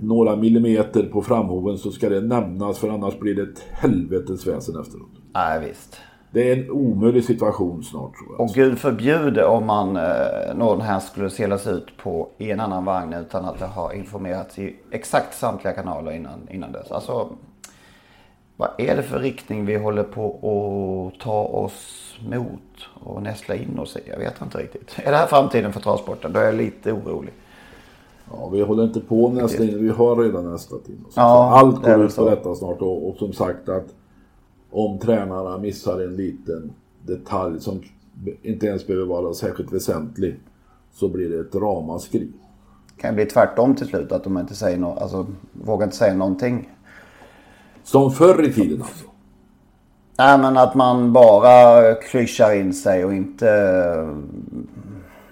[0.00, 4.80] några millimeter på framhoven så ska det nämnas för annars blir det ett helvetes väsen
[4.80, 5.10] efteråt.
[5.34, 5.96] nej visst.
[6.34, 8.40] Det är en omöjlig situation snart tror jag.
[8.40, 12.84] Och gud förbjude om man eh, någon här skulle selas ut på i en annan
[12.84, 16.92] vagn utan att det har informerats i exakt samtliga kanaler innan, innan dess.
[16.92, 17.28] Alltså,
[18.56, 20.26] vad är det för riktning vi håller på
[21.14, 24.00] att ta oss mot och nästla in oss i?
[24.10, 24.96] Jag vet inte riktigt.
[24.96, 26.32] Är det här framtiden för travsporten?
[26.32, 27.32] Då är jag lite orolig.
[28.30, 31.12] Ja, vi håller inte på nästa in, vi har redan nästat in oss.
[31.16, 33.86] Ja, Så allt går ut på detta snart och, och som sagt att
[34.74, 37.82] om tränarna missar en liten detalj som
[38.42, 40.40] inte ens behöver vara särskilt väsentlig
[40.92, 42.32] så blir det ett ramaskri.
[42.96, 44.12] Kan det bli tvärtom till slut?
[44.12, 46.70] Att de inte säger något, alltså vågar inte säga någonting?
[47.82, 49.06] Som förr i tiden alltså.
[50.18, 54.16] Nej men att man bara klyschar in sig och inte eh,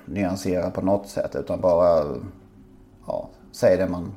[0.07, 1.37] nyanserar på något sätt.
[1.37, 2.05] Utan bara
[3.07, 4.13] ja, säger det man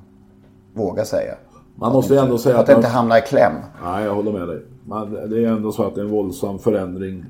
[0.73, 1.35] vågar säga.
[1.75, 3.53] Man måste ändå säga Att att det inte man, hamnar i kläm.
[3.83, 4.61] Nej, jag håller med dig.
[4.87, 7.23] Man, det är ändå så att det är en våldsam förändring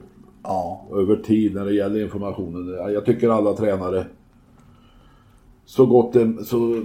[0.44, 0.86] Ja.
[0.94, 2.94] över tid när det gäller informationen.
[2.94, 4.06] Jag tycker alla tränare
[5.66, 6.82] så gott det, så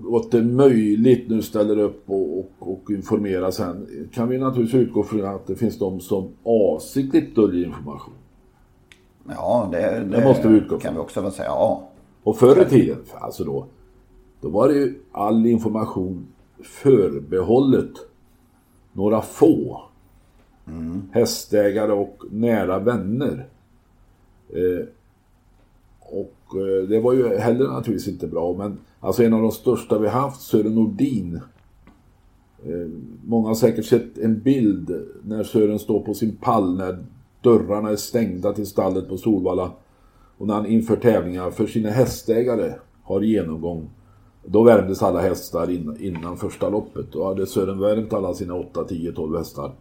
[0.00, 3.50] gott det möjligt nu ställer upp och, och, och informerar.
[3.50, 8.14] Sen kan vi naturligtvis utgå från att det finns de som avsiktligt döljer information.
[9.28, 10.80] Ja, det, det, måste vi utgå från.
[10.80, 11.48] kan vi också väl säga.
[11.48, 11.88] Ja.
[12.22, 13.66] Och förr i tiden, alltså då,
[14.40, 16.26] då var det ju all information
[16.62, 17.90] förbehållet
[18.92, 19.87] några få.
[21.12, 23.46] Hästägare och nära vänner.
[24.48, 24.86] Eh,
[26.00, 28.54] och eh, det var ju heller naturligtvis inte bra.
[28.58, 31.40] Men alltså en av de största vi haft, Sören Nordin.
[32.64, 32.88] Eh,
[33.26, 37.04] många har säkert sett en bild när Sören står på sin pall när
[37.42, 39.72] dörrarna är stängda till stallet på Solvalla.
[40.38, 43.90] Och när han inför tävlingar för sina hästägare har genomgång.
[44.44, 47.12] Då värmdes alla hästar innan första loppet.
[47.12, 49.72] Då hade Sören värmt alla sina 8, 10, 12 hästar.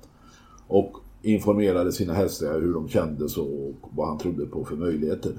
[0.68, 5.32] Och informerade sina hästar hur de kändes och vad han trodde på för möjligheter.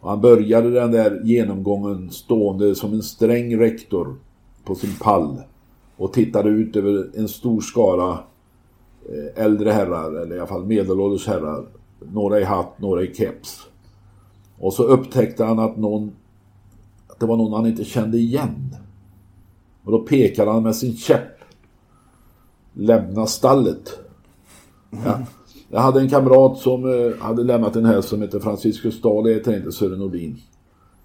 [0.00, 4.16] Och han började den där genomgången stående som en sträng rektor
[4.64, 5.42] på sin pall.
[5.96, 8.18] Och tittade ut över en stor skara
[9.08, 11.66] eh, äldre herrar, eller i alla fall medelålders herrar.
[12.12, 13.66] Några i hatt, några i keps.
[14.58, 16.12] Och så upptäckte han att någon
[17.08, 18.76] att det var någon han inte kände igen.
[19.84, 21.31] Och då pekade han med sin käpp.
[22.72, 23.98] Lämna stallet.
[24.90, 25.18] Ja.
[25.70, 29.40] Jag hade en kamrat som eh, hade lämnat en häst som heter Franciscus Dahl i
[29.40, 30.36] träning till Sören Nordin.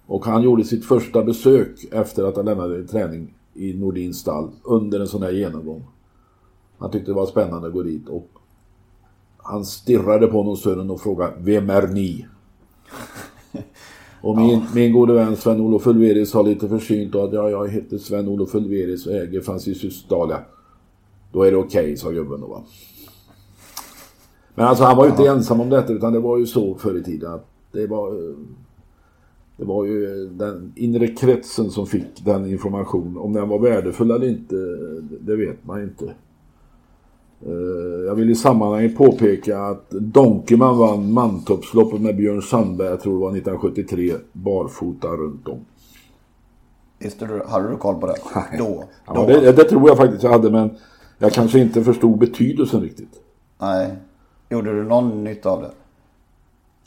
[0.06, 5.00] Och han gjorde sitt första besök efter att han lämnade träning i Nordins stall under
[5.00, 5.84] en sån här genomgång.
[6.78, 8.28] Han tyckte det var spännande att gå dit och
[9.36, 12.26] han stirrade på honom Sören och frågade Vem är ni?
[14.20, 18.54] Och min, min gode vän Sven-Olof Ulveris sa lite försynt att ja, jag heter Sven-Olof
[18.54, 20.40] Ulveris och äger Franciscus Dahlia.
[21.32, 22.62] Då är det okej, okay, sa gubben då va.
[24.54, 25.32] Men alltså han var ju inte ja.
[25.32, 28.12] ensam om detta utan det var ju så förr i tiden att det var
[29.56, 33.16] det var ju den inre kretsen som fick den informationen.
[33.16, 34.56] Om den var värdefull eller inte,
[35.20, 36.14] det vet man inte.
[37.46, 43.12] Eh, jag vill i sammanhanget påpeka att Donkerman vann Mantorpsloppet med Björn Sandberg, jag tror
[43.12, 45.58] det var 1973, barfota runt om.
[46.98, 48.16] Visste du, hade du koll på det?
[48.58, 48.64] Då?
[48.64, 48.84] Då.
[49.06, 50.70] Ja, det, det, tror jag faktiskt jag hade, men
[51.18, 53.20] jag kanske inte förstod betydelsen riktigt.
[53.58, 53.96] Nej.
[54.50, 55.70] Gjorde du någon nytta av det?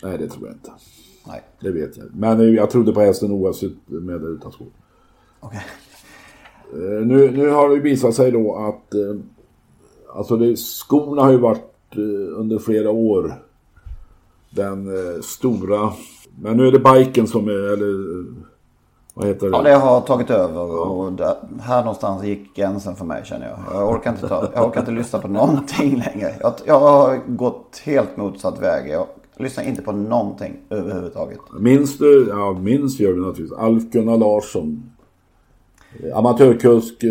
[0.03, 0.71] Nej, det tror jag inte.
[1.27, 1.41] Nej.
[1.59, 2.05] Det vet jag.
[2.15, 4.67] Men jag trodde på hästen oavsett med eller utan skor.
[5.39, 5.61] Okej.
[6.69, 6.97] Okay.
[6.97, 9.15] Eh, nu, nu har det visat sig då att eh,
[10.15, 13.43] alltså det, skorna har ju varit eh, under flera år
[14.49, 14.89] den
[15.23, 15.93] stora
[16.39, 18.25] men nu är det biken som är eller
[19.13, 19.57] vad heter det?
[19.57, 23.81] Ja, det har tagit över och där, här någonstans gick gränsen för mig känner jag.
[23.81, 26.35] Jag orkar inte, ta, jag orkar inte lyssna på någonting längre.
[26.39, 28.91] Jag, jag har gått helt motsatt väg.
[28.91, 31.39] Jag lyssnar inte på någonting överhuvudtaget.
[31.59, 34.91] Minns du, ja minns gör du naturligtvis, Alf-Gunnar Larsson.
[36.13, 37.09] Amatörkusk, eh,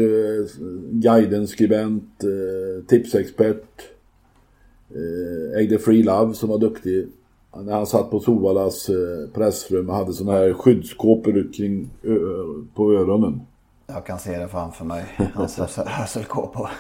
[0.90, 3.82] guidenskribent, eh, tipsexpert.
[4.90, 7.08] Eh, ägde Free Love som var duktig
[7.56, 11.90] när han satt på Solvallas eh, pressrum och hade sådana här skyddskåpor kring
[12.74, 13.40] på öronen.
[13.86, 15.04] Jag kan se det framför mig.
[15.34, 16.70] Hans hörselkåpor.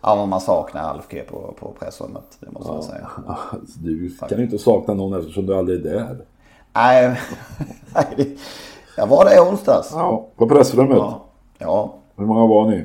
[0.00, 2.38] Ja, men man saknar Alf G på, på pressrummet.
[2.40, 3.10] Det måste ja, man säga.
[3.26, 6.24] Alltså, du kan inte sakna någon eftersom du aldrig är där.
[6.72, 7.20] Nej,
[8.96, 9.90] jag var där i onsdags.
[9.92, 10.98] Ja, på pressrummet?
[10.98, 11.24] Ja.
[11.58, 11.94] ja.
[12.16, 12.84] Hur många var ni?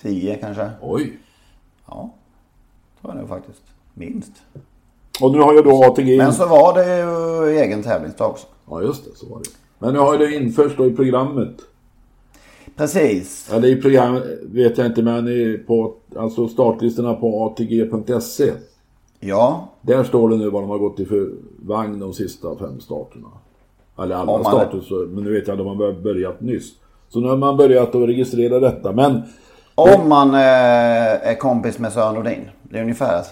[0.00, 0.70] Tio kanske.
[0.80, 1.18] Oj.
[1.86, 2.10] Ja,
[3.00, 3.62] tror jag nog faktiskt.
[3.94, 4.32] Minst.
[5.20, 6.16] Och nu har ju då ATG...
[6.18, 8.46] Men så var det ju egen tävlingsdag också.
[8.70, 9.50] Ja just det, så var det.
[9.78, 11.56] Men nu har ju det införts då i programmet.
[12.76, 13.52] Precis.
[13.52, 15.26] Eller i programmet vet jag inte men
[15.66, 18.52] på alltså startlistorna på ATG.se.
[19.20, 19.68] Ja.
[19.82, 23.28] Där står det nu vad de har gått i för vagn de sista fem starterna.
[23.98, 26.72] Eller alla starter, så, men nu vet jag att de har börjat nyss.
[27.08, 28.92] Så nu har man börjat att registrera detta.
[28.92, 29.22] Men...
[29.74, 32.48] Om man eh, är kompis med Sören Nordin.
[32.62, 33.22] Det är ungefär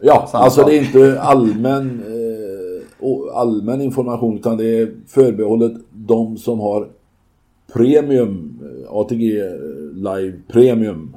[0.00, 6.60] Ja, alltså det är inte allmän, eh, allmän information utan det är förbehållet de som
[6.60, 6.88] har
[7.72, 9.42] premium, eh, ATG
[9.94, 11.16] Live Premium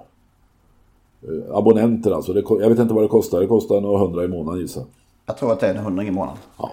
[1.21, 2.33] eh, abonnenter alltså.
[2.33, 3.39] Det, jag vet inte vad det kostar.
[3.39, 4.83] Det kostar några hundra i månaden gissar
[5.25, 6.37] Jag tror att det är en hundring i månaden.
[6.57, 6.71] Ja.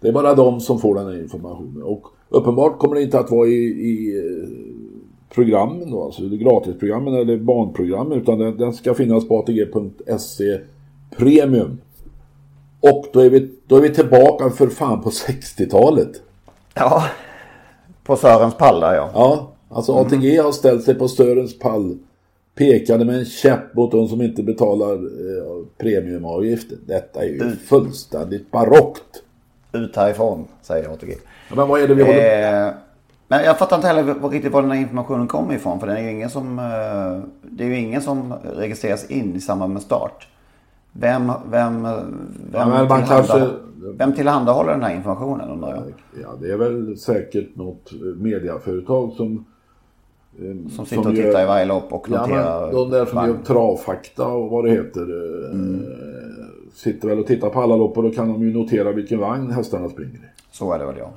[0.00, 1.82] Det är bara de som får den här informationen.
[1.82, 4.22] Och uppenbart kommer det inte att vara i, i
[5.34, 10.58] programmen då, alltså gratisprogrammen eller barnprogrammen utan den, den ska finnas på atg.se
[11.16, 11.80] Premium.
[12.80, 16.22] Och då är vi, då är vi tillbaka för fan på 60-talet.
[16.74, 17.04] Ja,
[18.04, 19.10] på Sörens pall där ja.
[19.14, 21.98] Ja, alltså ATG har ställt sig på Sörens pall.
[22.54, 26.78] Pekade med en käpp mot de som inte betalar eh, premiumavgiften.
[26.86, 27.60] Detta är ju Ut.
[27.60, 29.22] fullständigt barockt.
[29.72, 31.12] Ut härifrån, säger ATG.
[31.48, 32.74] Ja, men vad är det vi eh, håller
[33.28, 35.80] Men jag fattar inte heller riktigt var den här informationen kommer ifrån.
[35.80, 39.40] För det är ju ingen som, eh, det är ju ingen som registreras in i
[39.40, 40.28] samband med start.
[41.00, 41.92] Vem, vem, vem,
[42.52, 43.48] ja, tillhanda, kanske...
[43.96, 45.82] vem tillhandahåller den här informationen undrar jag?
[46.22, 49.44] Ja, det är väl säkert något mediaföretag som
[50.38, 52.66] eh, som sitter som och tittar gör, i varje lopp och noterar.
[52.66, 55.00] Ja, de där som gör travfakta och vad det heter.
[55.00, 55.84] Eh, mm.
[56.74, 59.50] Sitter väl och tittar på alla lopp och då kan de ju notera vilken vagn
[59.50, 60.28] hästarna springer i.
[60.50, 61.10] Så är det väl ja.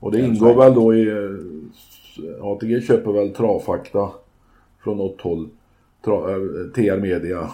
[0.00, 4.08] Och det, det ingår väl då i eh, ATG köper väl travfakta
[4.84, 5.48] från något håll.
[6.04, 6.20] Tra,
[6.74, 7.50] TR Media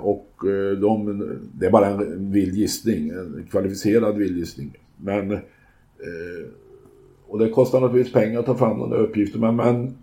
[0.00, 1.22] och eh, de,
[1.54, 4.76] det är bara en vild gissning, en kvalificerad vild gissning.
[4.96, 6.48] Men, eh,
[7.26, 9.52] och det kostar naturligtvis pengar att ta fram de där uppgifterna.
[9.52, 9.96] Men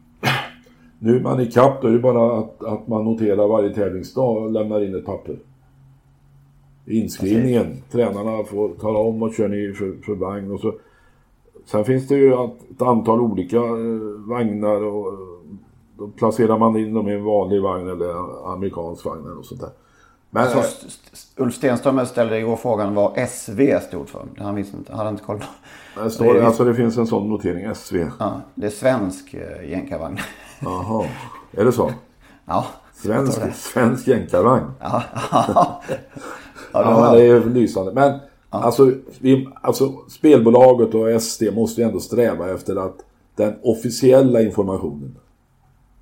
[1.00, 4.44] nu är man i kapp, då är det bara att, att man noterar varje tävlingsdag
[4.44, 5.36] och lämnar in ett papper.
[6.86, 7.82] Inskrivningen, okay.
[7.92, 10.74] tränarna får tala om vad kör ni för, för vagn och så.
[11.66, 13.62] Sen finns det ju ett antal olika
[14.28, 15.14] vagnar och
[16.00, 18.10] då placerar man in dem i en vanlig vagn eller
[18.54, 19.70] amerikansk vagn eller sånt där.
[20.30, 20.88] Men, alltså,
[21.38, 24.26] Ulf Stenström ställde igår frågan vad SV stod för.
[24.38, 26.04] Han visste inte, hade inte koll på.
[26.04, 27.96] Det, står, det, alltså det finns en sån notering, SV.
[28.20, 30.18] Ja, det är svensk eh, jänkarvagn.
[30.60, 31.06] Jaha,
[31.52, 31.92] är det så?
[32.46, 32.66] Ja.
[32.94, 34.72] Svensk, svensk jänkarvagn.
[34.80, 35.82] Ja, ja.
[36.74, 37.92] ja, det Ja, är lysande.
[37.94, 42.96] Men alltså, vi, alltså, spelbolaget och SD måste ju ändå sträva efter att
[43.36, 45.16] den officiella informationen.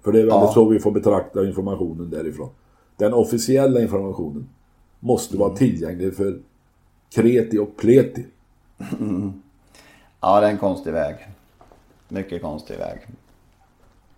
[0.07, 0.51] För det är väl Ja.
[0.53, 2.49] så vi får betrakta informationen därifrån.
[2.95, 4.47] Den officiella informationen
[4.99, 6.39] måste vara tillgänglig för
[7.15, 8.25] kreti och pleti.
[10.21, 11.15] ja, det är en konstig väg.
[12.09, 12.99] Mycket konstig väg.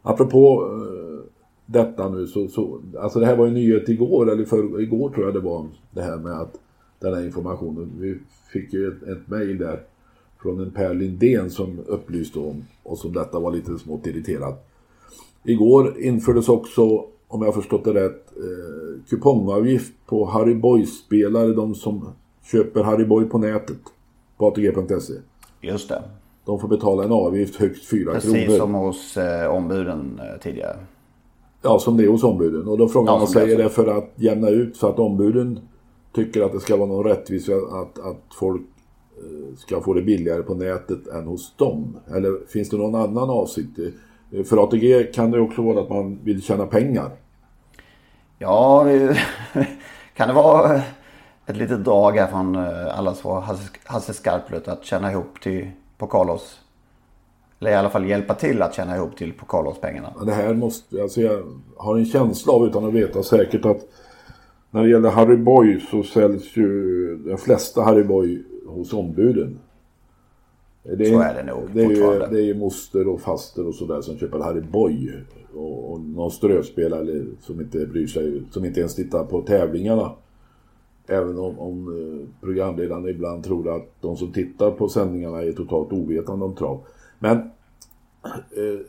[0.01, 1.25] Apropå eh,
[1.65, 5.25] detta nu så, så, alltså det här var ju nyhet igår, eller för, igår tror
[5.25, 6.55] jag det var, det här med att
[6.99, 8.17] den här informationen, vi
[8.53, 9.83] fick ju ett, ett mejl där
[10.41, 14.55] från en Per Lindén som upplyste om, och som detta var lite smått irriterad.
[15.43, 22.09] Igår infördes också, om jag förstått det rätt, eh, kupongavgift på Harry Boy-spelare, de som
[22.51, 23.77] köper Harry Boy på nätet,
[24.37, 25.13] på ATG.se.
[25.61, 26.03] Just det.
[26.45, 28.57] De får betala en avgift högst 4 Precis kronor.
[28.57, 30.77] som hos eh, ombuden eh, tidigare.
[31.61, 32.67] Ja, som det är hos ombuden.
[32.67, 35.59] Och då frågar man det är det för att jämna ut så att ombuden
[36.15, 38.61] tycker att det ska vara någon rättvisa att, att folk
[39.17, 41.97] eh, ska få det billigare på nätet än hos dem?
[42.15, 43.79] Eller finns det någon annan avsikt?
[44.31, 47.11] Eh, För ATG kan det också vara att man vill tjäna pengar.
[48.37, 48.83] Ja,
[50.15, 50.81] kan det vara eh,
[51.45, 53.41] ett litet drag här från eh, allas vår
[53.85, 56.59] Hasse- Skarplöt att tjäna ihop till Pokalos?
[57.59, 60.13] Eller i alla fall hjälpa till att tjäna ihop till Pokalos-pengarna.
[60.25, 61.43] Det här måste, alltså jag
[61.77, 63.79] har en känsla av utan att veta säkert att
[64.71, 69.59] när det gäller Harry Boy så säljs ju de flesta Harry Boy hos ombuden.
[70.97, 73.75] Det Så är det nog det är, ju, det är ju moster och faster och
[73.75, 75.13] sådär som köper Harry Boy.
[75.53, 80.11] Och, och någon strövspelare som inte bryr sig, som inte ens tittar på tävlingarna.
[81.07, 85.93] Även om, om eh, programledarna ibland tror att de som tittar på sändningarna är totalt
[85.93, 86.81] ovetande om trav.
[87.19, 88.79] Men eh,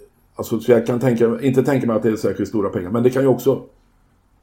[0.41, 2.91] Alltså, så jag kan tänka, inte tänka mig att det är särskilt stora pengar.
[2.91, 3.63] Men det kan ju också,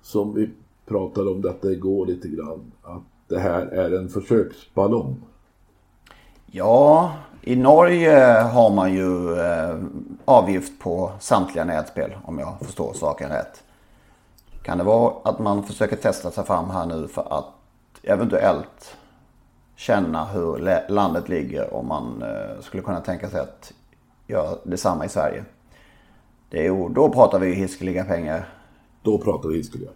[0.02, 0.50] som vi
[0.86, 5.15] pratade om detta igår lite grann, att det här är en försöksballong.
[6.46, 7.13] Ja,
[7.47, 9.75] i Norge har man ju eh,
[10.25, 13.63] avgift på samtliga nätspel om jag förstår saken rätt.
[14.63, 17.45] Kan det vara att man försöker testa sig fram här nu för att
[18.03, 18.95] eventuellt
[19.75, 20.57] känna hur
[20.91, 23.73] landet ligger om man eh, skulle kunna tänka sig att
[24.27, 25.45] göra detsamma i Sverige?
[26.49, 28.49] Det är då pratar vi ju hiskeliga pengar
[29.01, 29.89] Då pratar vi hiskeliga.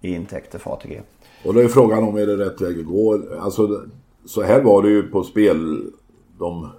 [0.00, 1.02] i intäkter för ATG.
[1.44, 3.20] Och då är frågan om är det rätt väg att gå.
[3.40, 3.84] Alltså,
[4.26, 5.90] så här var det ju på spel.
[6.38, 6.70] De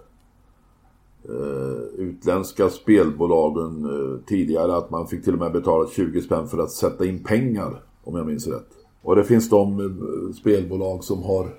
[1.30, 4.76] Eh, utländska spelbolagen eh, tidigare.
[4.76, 7.84] Att man fick till och med betala 20 spänn för att sätta in pengar.
[8.04, 8.70] Om jag minns rätt.
[9.02, 11.50] Och det finns de eh, spelbolag som har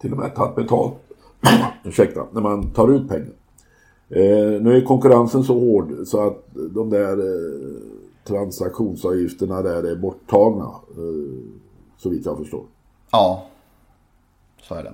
[0.00, 0.94] till och med tagit betalt.
[1.84, 3.32] Ursäkta, när man tar ut pengar.
[4.08, 7.80] Eh, nu är konkurrensen så hård så att de där eh,
[8.24, 10.70] transaktionsavgifterna där är borttagna.
[10.90, 11.52] Eh,
[11.96, 12.64] så vitt jag förstår.
[13.10, 13.46] Ja,
[14.62, 14.92] så är det.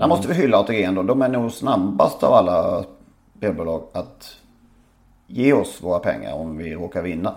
[0.00, 1.02] Där måste vi hylla ATG ändå.
[1.02, 2.84] De är nog snabbast av alla
[3.36, 4.36] spelbolag att
[5.26, 7.34] ge oss våra pengar om vi råkar vinna.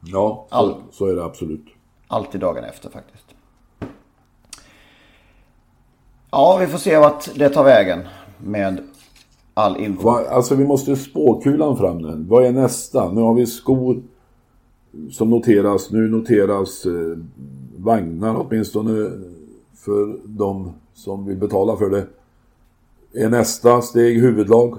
[0.00, 1.64] Ja, så, All- så är det absolut.
[2.08, 3.24] Alltid dagen efter faktiskt.
[6.30, 8.00] Ja, vi får se vart det tar vägen
[8.38, 8.82] med
[9.54, 10.02] all info.
[10.02, 12.24] Va, alltså vi måste spåkulan fram nu.
[12.28, 13.12] Vad är nästa?
[13.12, 14.02] Nu har vi skor
[15.10, 15.90] som noteras.
[15.90, 17.18] Nu noteras eh,
[17.76, 19.10] vagnar åtminstone
[19.84, 22.06] för de som vill betala för det.
[23.24, 24.78] Är nästa steg huvudlag?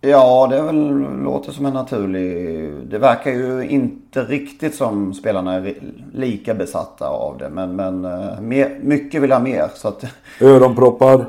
[0.00, 0.88] Ja, det väl,
[1.22, 2.72] låter som en naturlig...
[2.90, 5.74] Det verkar ju inte riktigt som spelarna är
[6.12, 7.48] lika besatta av det.
[7.50, 9.70] Men, men eh, mer, mycket vill ha mer.
[9.74, 10.04] Så att,
[10.40, 11.26] Öronproppar?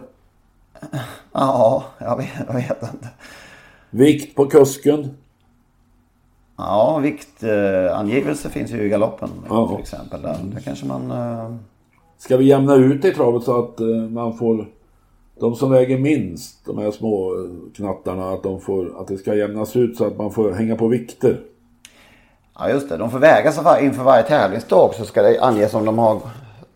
[1.32, 3.10] ja, jag vet, jag vet inte.
[3.90, 5.10] Vikt på kusken?
[6.58, 9.68] Ja, viktangivelse finns ju i galoppen Ja.
[9.68, 10.22] till exempel.
[10.22, 11.12] Där, där kanske man...
[11.12, 11.56] eh,
[12.18, 14.68] Ska vi jämna ut det i travet så att eh, man får
[15.40, 19.36] de som väger minst, de här små eh, knattarna, att, de får, att det ska
[19.36, 21.42] jämnas ut så att man får hänga på vikter.
[22.60, 22.98] Ja, just det.
[22.98, 26.22] De får väga sig var, inför varje tävlingsdag så ska det anges om de har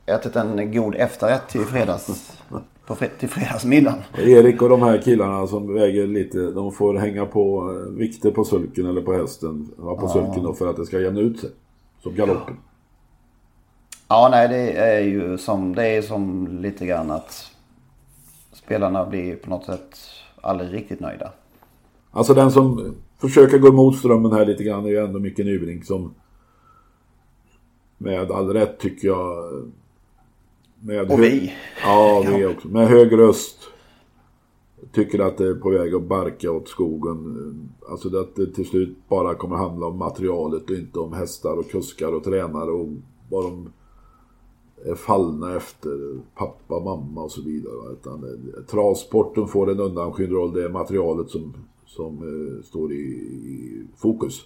[0.06, 2.38] ätit en god efterrätt till, fredags,
[2.86, 4.00] på till fredagsmiddagen.
[4.18, 8.44] Erik och de här killarna som väger lite, de får hänga på eh, vikter på
[8.44, 9.70] sulken eller på hästen.
[9.78, 11.50] Ja, på sulken då för att det ska jämna ut sig.
[12.04, 12.58] Som galoppen.
[14.12, 17.52] Ja, nej, det är ju som, det är som lite grann att
[18.52, 20.00] spelarna blir på något sätt
[20.42, 21.32] aldrig riktigt nöjda.
[22.12, 25.86] Alltså den som försöker gå emot strömmen här lite grann är ju ändå Micke Nybrink
[25.86, 26.14] som
[27.98, 29.52] med all rätt tycker jag.
[30.80, 31.54] Med Och vi.
[31.84, 32.68] Ja, vi också.
[32.68, 33.58] Med hög röst
[34.92, 37.70] tycker att det är på väg att barka åt skogen.
[37.90, 41.72] Alltså att det till slut bara kommer handla om materialet och inte om hästar och
[41.72, 42.88] kuskar och tränare och
[43.30, 43.70] vad de
[44.86, 47.94] är fallna efter pappa, mamma och så vidare.
[47.94, 50.54] Utan eh, travsporten får en undanskymd roll.
[50.54, 51.54] Det är materialet som,
[51.86, 54.42] som eh, står i, i fokus.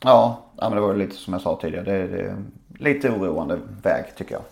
[0.00, 1.84] Ja, men det var lite som jag sa tidigare.
[1.84, 2.42] Det är, det är
[2.78, 4.42] lite oroande väg tycker jag.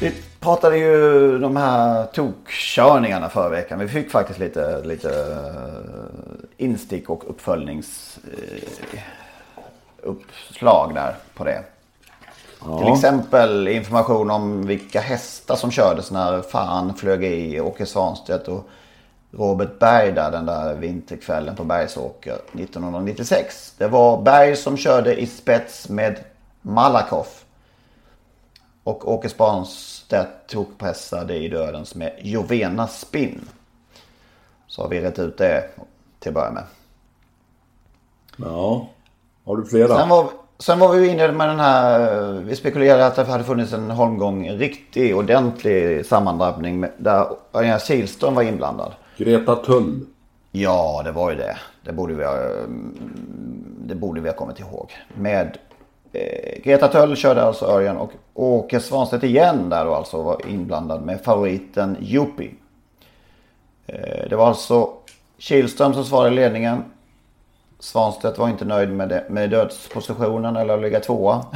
[0.00, 3.78] Vi pratade ju de här tokkörningarna förra veckan.
[3.78, 8.18] Vi fick faktiskt lite, lite eh, instick och uppföljnings
[10.02, 11.64] uppslag där på det.
[12.64, 12.78] Ja.
[12.78, 18.68] Till exempel information om vilka hästar som kördes när fan flög i Åke Svanstedt och
[19.30, 23.74] Robert Berg där den där vinterkvällen på Bergsåker 1996.
[23.78, 26.18] Det var Berg som körde i spets med
[26.62, 27.44] Malakoff.
[28.84, 33.48] Och Åke Svanstedt tokpressade i dödens med Jovena Spinn.
[34.66, 35.68] Så har vi rätt ut det
[36.18, 36.64] till att börja med.
[38.36, 38.88] Ja,
[39.44, 39.98] har du flera?
[39.98, 43.72] Sen var, sen var vi inne med den här, vi spekulerade att det hade funnits
[43.72, 48.92] en holmgång, en riktig ordentlig sammandrabbning där Örjan Kihlström var inblandad.
[49.16, 50.06] Greta Tull.
[50.52, 51.56] Ja, det var ju det.
[51.84, 52.34] Det borde vi ha,
[53.78, 54.92] det borde vi ha kommit ihåg.
[55.14, 55.58] Med
[56.12, 61.02] eh, Greta Tull körde alltså Örjan och Åke Svanstedt igen där och alltså var inblandad
[61.02, 62.54] med favoriten Yuppie.
[63.86, 64.90] Eh, det var alltså
[65.38, 66.84] Kihlström som svarade i ledningen.
[67.82, 71.46] Svanstedt var inte nöjd med, det, med dödspositionen eller att ligga tvåa.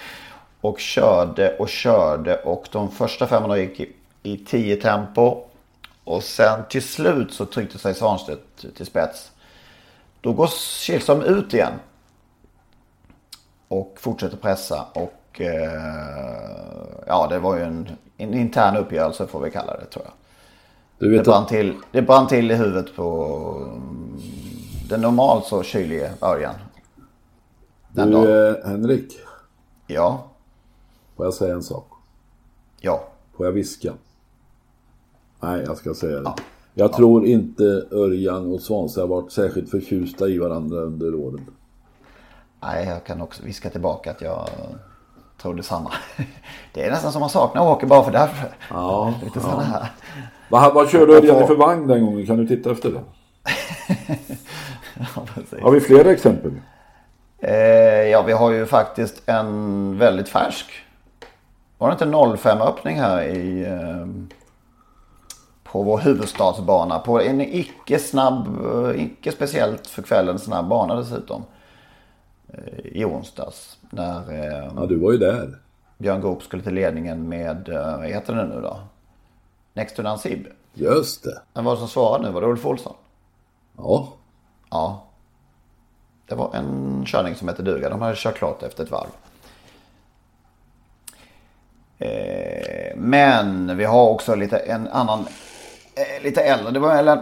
[0.60, 5.44] och körde och körde och de första 500 gick i, i 10 tempo.
[6.04, 9.32] Och sen till slut så tryckte sig Svanstedt till spets.
[10.20, 10.46] Då går
[10.80, 11.72] Kihlström ut igen.
[13.68, 15.72] Och fortsätter pressa och eh,
[17.06, 21.12] ja det var ju en, en intern uppgörelse får vi kalla det tror jag.
[21.12, 23.36] det, brann till, det brann till i huvudet på
[24.90, 26.54] den normalt så kylige Örjan.
[27.88, 29.18] Den du eh, Henrik.
[29.86, 30.24] Ja.
[31.16, 31.86] Får jag säga en sak?
[32.80, 33.04] Ja.
[33.36, 33.92] Får jag viska?
[35.40, 36.22] Nej, jag ska säga det.
[36.22, 36.34] Ja.
[36.74, 36.96] Jag ja.
[36.96, 41.46] tror inte Örjan och Svanstedt har varit särskilt förtjusta i varandra under åren.
[42.60, 44.48] Nej, jag kan också viska tillbaka att jag
[45.42, 45.92] tror detsamma.
[46.74, 48.56] Det är nästan som man saknar Åke bara för därför.
[48.70, 49.58] Ja, Lite ja.
[49.58, 49.92] här.
[50.48, 52.26] Vad, vad körde Örjan för vagn den gången?
[52.26, 53.00] Kan du titta efter det?
[55.62, 56.52] har vi fler exempel?
[57.38, 57.54] Eh,
[58.08, 60.66] ja, vi har ju faktiskt en väldigt färsk.
[61.78, 63.64] Var det inte 05 öppning här i...
[63.64, 64.06] Eh,
[65.72, 66.98] på vår huvudstadsbana.
[66.98, 71.44] På en icke snabb, eh, icke speciellt för kvällen snabb bana dessutom.
[72.48, 73.78] Eh, I onsdags.
[73.90, 75.58] När eh, ja, du var ju där.
[75.98, 78.80] Björn Goop skulle till ledningen med, eh, vad heter det nu då?
[79.74, 80.46] Next to Nansib.
[80.74, 81.40] Just det.
[81.54, 82.30] Vem var det som svarade nu?
[82.30, 82.94] Var det Ulf Olsson?
[83.76, 84.12] Ja.
[84.70, 85.04] Ja.
[86.26, 87.88] Det var en körning som hette duga.
[87.88, 89.08] De hade kört klart efter ett varv.
[91.98, 95.20] Eh, men vi har också lite en annan,
[95.94, 96.70] eh, lite äldre.
[96.70, 97.18] Det var Ellen,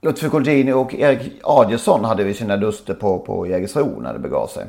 [0.00, 4.46] Lutfi Colgjini och Erik Adielsson hade vi sina duster på, på Jägersro när det begav
[4.46, 4.66] sig.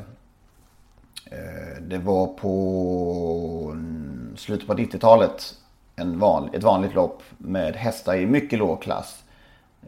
[1.24, 5.54] Eh, det var på mm, slutet på 90-talet.
[5.96, 9.22] En van, ett vanligt lopp med hästar i mycket låg klass.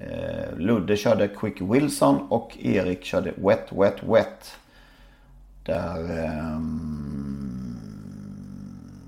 [0.00, 4.56] Eh, Ludde körde Quick Wilson och Erik körde Wet Wet Wet.
[5.64, 6.24] Där...
[6.24, 6.60] Eh,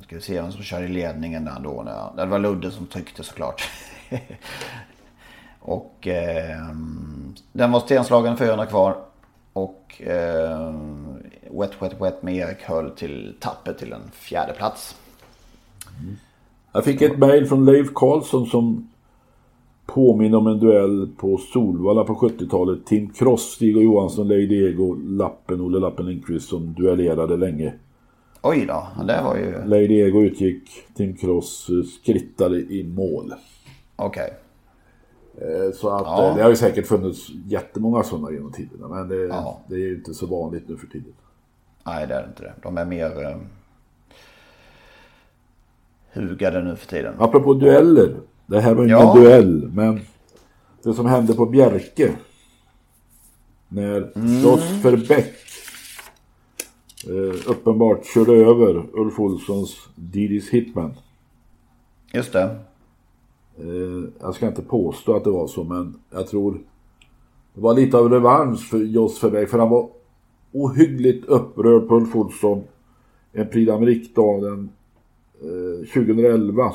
[0.03, 1.83] ska vi se vem som körde i ledningen där då.
[2.17, 3.69] Det var Ludde som tryckte såklart.
[5.61, 6.67] och eh,
[7.53, 8.97] den var stenslagen 400 kvar.
[9.53, 10.75] Och eh,
[11.51, 14.97] Wet Wet Wet med Erik höll till tappet till en fjärde plats.
[16.73, 18.92] Jag fick ett mail från Leif Karlsson som
[19.87, 22.87] påminner om en duell på Solvalla på 70-talet.
[22.87, 27.73] Tim Cross, Stig och Johansson, Lady Ego, Lappen, Olle Lappen Lindqvist som duellerade länge.
[28.43, 29.65] Oj då, det var ju...
[29.65, 30.63] Lady Ego utgick,
[30.95, 33.35] Tim Cross eh, skrittade i mål.
[33.97, 34.23] Okej.
[34.25, 34.35] Okay.
[35.39, 36.29] Eh, så att ja.
[36.29, 38.89] Eh, det har ju säkert funnits jättemånga sådana genom tiderna.
[38.89, 39.61] Men det, ja.
[39.69, 41.13] det är ju inte så vanligt nu för tiden.
[41.87, 42.53] Nej, det är inte det.
[42.63, 43.37] De är mer eh,
[46.13, 47.15] hugade nu för tiden.
[47.19, 48.15] Apropå dueller.
[48.47, 49.15] Det här var ingen ja.
[49.15, 50.01] duell, men
[50.83, 52.13] det som hände på Bjerke.
[53.69, 54.45] När mm.
[54.45, 55.35] Rosfer Bäck
[57.09, 60.95] eh, uppenbart körde över Ulf Olssons Didis Hitman.
[62.13, 62.57] Just det.
[63.59, 66.61] Eh, jag ska inte påstå att det var så, men jag tror
[67.55, 69.51] det var lite av revansch för Jos Bäck.
[69.51, 69.89] För han var
[70.53, 72.63] ohyggligt upprörd på Ulf Olsson
[73.33, 74.71] en Prix d'Amérique-dag den
[75.41, 76.73] eh, 2011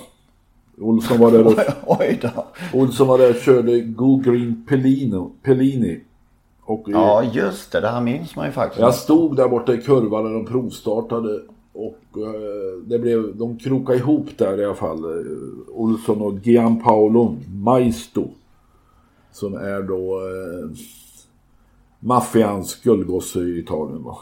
[0.80, 1.54] Olsson var där och,
[2.00, 2.46] Oj då.
[2.80, 6.00] Olsson var där och körde Go Green Pellino, Pellini.
[6.62, 7.80] Och Ja, just det.
[7.82, 8.82] Det här minns man ju faktiskt.
[8.82, 11.42] jag stod där borta i kurvan när de provstartade.
[11.74, 15.04] Och eh, det blev, de krokade ihop där i alla fall.
[15.04, 15.26] Eh,
[15.74, 18.28] Olsson och Gianpaolo Maisto.
[19.32, 20.70] Som är då eh,
[22.00, 24.18] maffians guldgosse i Italien va.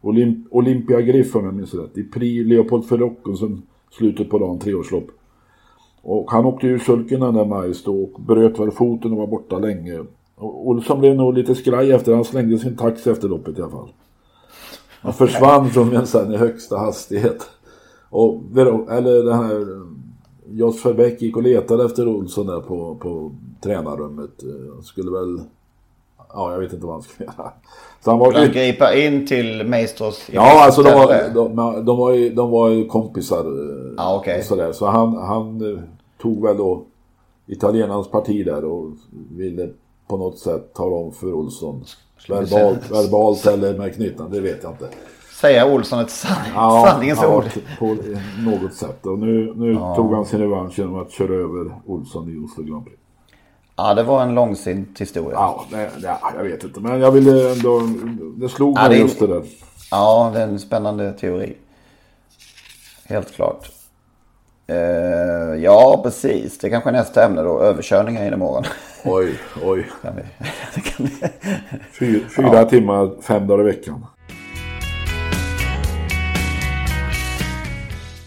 [0.00, 1.98] Olymp Olympia Griff om jag minns rätt.
[1.98, 5.06] I Pri Leopold Ferrocco som slutet på dagen, treårslopp.
[6.02, 9.58] Och han åkte ur sulken den där Maisto och bröt väl foten och var borta
[9.58, 9.98] länge.
[10.34, 13.70] Och Olsson blev nog lite skraj efter, han slängde sin taxi efter loppet i alla
[13.70, 13.88] fall.
[15.00, 17.50] Han försvann från en sen i högsta hastighet.
[18.10, 18.40] Och,
[18.90, 19.82] eller den här eh,
[20.50, 23.32] Jos Verbeck gick och letade efter Olsson där på, på
[23.62, 24.42] tränarrummet.
[24.42, 25.40] Eh, han skulle väl...
[26.34, 27.52] Ja, jag vet inte vad han skulle göra.
[28.04, 32.12] Så han var Han gripa in till Maestros Ja, alltså de var, de, de, var,
[32.12, 33.38] ju, de var ju kompisar.
[33.40, 34.42] eh, Ja, okej.
[34.42, 34.72] sådär.
[34.72, 35.82] Så han, han eh,
[36.22, 36.82] tog väl då
[37.46, 38.90] italienarnas parti där och
[39.30, 39.68] ville
[40.08, 41.84] på något sätt tala om för Olsson.
[42.28, 44.88] Verbalt, verbalt eller med knyttan, det vet jag inte.
[45.40, 46.36] Säga Olsson ett san...
[46.86, 47.44] sanningens ja, ord.
[47.78, 47.96] på
[48.44, 49.06] något sätt.
[49.06, 52.84] Och nu, nu tog han sin revansch genom att köra över Olsson i Oslo Grand
[52.84, 52.98] Prix.
[53.76, 55.32] Ja, det var en långsint historia.
[55.38, 56.80] Ja, det, det, jag vet inte.
[56.80, 57.80] Men jag ville ändå...
[58.36, 59.42] Det slog Ja, mig just det där.
[59.90, 61.56] Ja, det är en spännande teori.
[63.04, 63.70] Helt klart.
[64.66, 64.76] Eh,
[65.62, 66.58] ja, precis.
[66.58, 67.60] Det är kanske är nästa ämne då.
[67.60, 68.64] Överkörningar in imorgon.
[69.04, 69.86] Oj, oj.
[70.02, 71.28] Kan vi- kan vi-
[71.98, 74.06] Fyra, fyra timmar, fem dagar i veckan.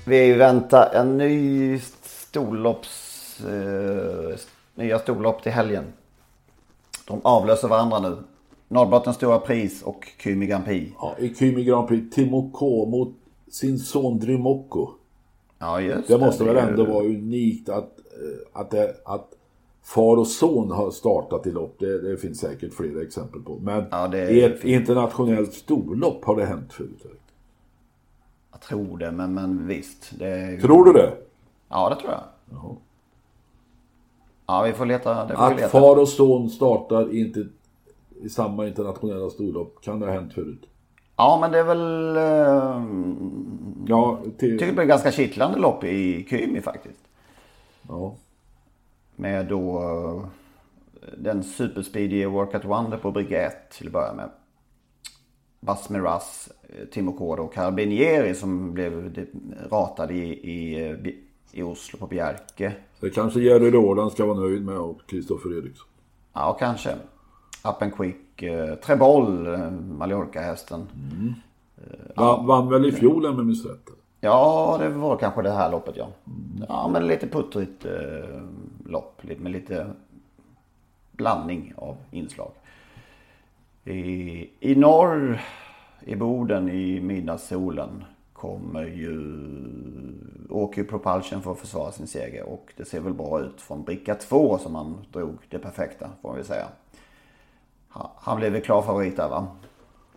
[0.05, 3.39] Vi väntar en ny storlopps...
[3.41, 4.37] Eh,
[4.75, 5.83] nya storlopp till helgen.
[7.07, 8.17] De avlöser varandra nu.
[8.67, 10.93] Norrbottens stora pris och Kymi Grand Prix.
[10.99, 13.15] Ja, I Kymi Grand Prix, Timoko mot
[13.51, 14.89] sin son Drymoko.
[15.59, 19.31] Ja, just Det måste väl ändå vara unikt att, eh, att, det, att
[19.83, 21.75] far och son har startat i lopp.
[21.79, 23.59] Det, det finns säkert flera exempel på.
[23.61, 24.79] Men Ja, det är i ett fint.
[24.81, 27.05] internationellt storlopp har det hänt förut.
[28.51, 30.11] Jag tror det, men, men visst.
[30.19, 31.13] Det ju- Tror du det?
[31.69, 32.21] Ja, det tror jag.
[32.51, 32.75] Jaha.
[34.47, 35.25] Ja, vi får leta.
[35.25, 35.69] Det får Att leta.
[35.69, 37.47] far och son startar inte
[38.21, 40.61] i samma internationella storlopp kan det ha hänt förut.
[41.17, 42.17] Ja, men det är väl...
[42.17, 42.85] Eh,
[43.87, 46.99] Ja, till, tycker det blir ganska kittlande lopp i Kymi faktiskt.
[47.87, 48.15] ja.
[49.15, 50.25] Med då eh,
[51.17, 54.29] den superspeedy Work at Wonder på brygga 1 till att börja med.
[55.59, 59.27] Bas Miraz, eh, Timo Kåre och Carabinieri som blev de-
[59.71, 60.97] ratade i, i, eh,
[61.55, 62.73] i Oslo på Bjerke.
[62.99, 65.87] Det kanske Jerry Rådan ska vara nöjd med och Kristoffer Eriksson.
[66.33, 66.95] Ja, kanske.
[67.63, 70.87] Up and Quick, eh, Treboll, eh, Mallorca-hästen.
[72.15, 73.89] Vann, vann väl i fjol om jag minns rätt.
[74.19, 76.07] Ja, det var kanske det här loppet ja.
[76.67, 78.41] Ja, men lite puttrigt eh,
[78.85, 79.87] lopp med lite
[81.11, 82.51] blandning av inslag.
[83.83, 85.41] I, I norr,
[85.99, 88.03] i Boden, i midnattssolen
[88.45, 89.19] kommer ju
[90.49, 93.83] åker ju Propulsion för att försvara sin seger och det ser väl bra ut från
[93.83, 96.67] bricka 2 som han drog det perfekta får man väl säga.
[98.17, 99.47] Han, blev väl klar favorit där va?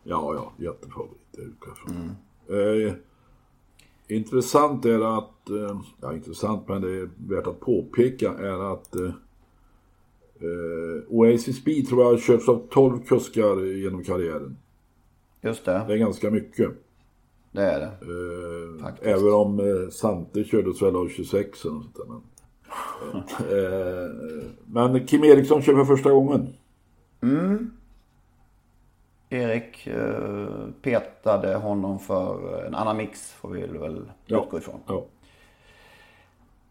[0.03, 1.19] Ja, ja, jättefavorit.
[1.31, 2.17] Det utgår från.
[2.49, 2.95] Eh,
[4.09, 9.13] intressant är att, eh, ja intressant men det är värt att påpeka är att eh,
[10.41, 14.57] eh, Oasis Speed tror jag har köpts av 12 kuskar genom karriären.
[15.41, 16.88] Just det, Det är ganska mycket.
[17.53, 17.87] Det är det.
[17.87, 22.05] Eh, även om eh, Sante kördes väl av 26 eller sånt där.
[22.09, 22.23] Men,
[23.59, 24.11] eh,
[24.67, 26.55] men Kim Eriksson kör för första gången.
[29.31, 30.47] Erik eh,
[30.83, 34.43] petade honom för en annan mix får vi väl Ja.
[34.45, 34.81] utgå ifrån.
[34.87, 35.05] Ja.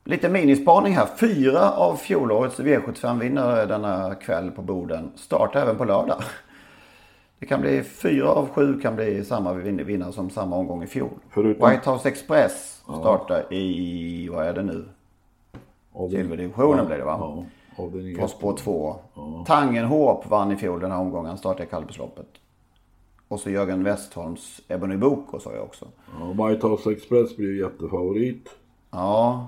[0.04, 1.08] Lite minispaning här.
[1.20, 6.22] Fyra av fjolårets V75-vinnare denna kväll på Boden startar även på lördag.
[7.40, 10.88] Det kan bli fyra av sju kan bli samma vin- vinnare som samma omgång i
[10.88, 11.10] fjol.
[11.30, 14.86] Förutom- White House Express startar i, vad är det nu?
[16.10, 17.46] Silverdivisionen blir det va?
[17.78, 17.88] Ja,
[18.22, 18.96] På spår två.
[19.46, 21.38] Tangenhop vann i fjol den här omgången.
[21.38, 22.28] Startade i kallblodsloppet.
[23.28, 25.86] Och så Jörgen Westholms Ebony Boko sa jag också.
[26.20, 28.50] Ja, White House Express blir jättefavorit.
[28.92, 29.48] Ja,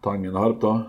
[0.00, 0.80] Tangenharp då?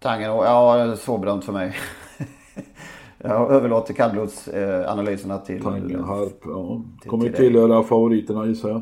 [0.00, 1.74] Tangenhop, ja svårbedömt för mig.
[3.18, 6.80] jag överlåter kallblodsanalyserna till Tangenharp, ja.
[7.00, 8.80] Till- Kommer till tillhöra favoriterna gissar jag.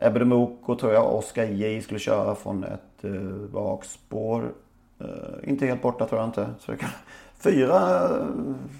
[0.00, 4.52] Ebony Boko tror jag Oskar J skulle köra från ett uh, bakspår.
[5.00, 6.46] Eh, inte helt borta tror jag inte.
[6.60, 6.90] Så det, kan,
[7.38, 8.26] fyra, eh,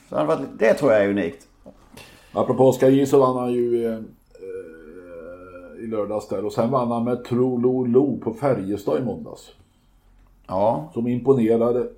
[0.08, 1.46] det hade varit- det tror jag är unikt.
[2.32, 6.44] Apropå Oskar J så vann han ju eh, eh, i lördags där.
[6.44, 9.50] Och sen vann han med Trololo på Färjestad i måndags.
[10.46, 11.88] Ja, Som imponerade.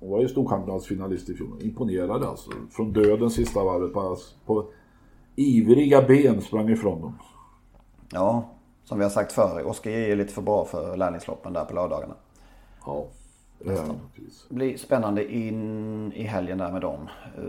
[0.00, 1.62] Hon var ju storchampionatsfinalist i fjol.
[1.62, 2.50] Imponerade alltså.
[2.70, 3.92] Från döden sista varvet.
[3.92, 4.64] På, på
[5.36, 7.18] ivriga ben sprang ifrån dem.
[8.12, 8.44] ja.
[8.84, 12.14] Som vi har sagt förr, Oskar är lite för bra för lärlingsloppen där på lördagarna.
[12.86, 13.06] Ja,
[13.66, 14.46] han naturligtvis.
[14.48, 17.08] Det blir spännande in i helgen där med dem.
[17.36, 17.42] Eh,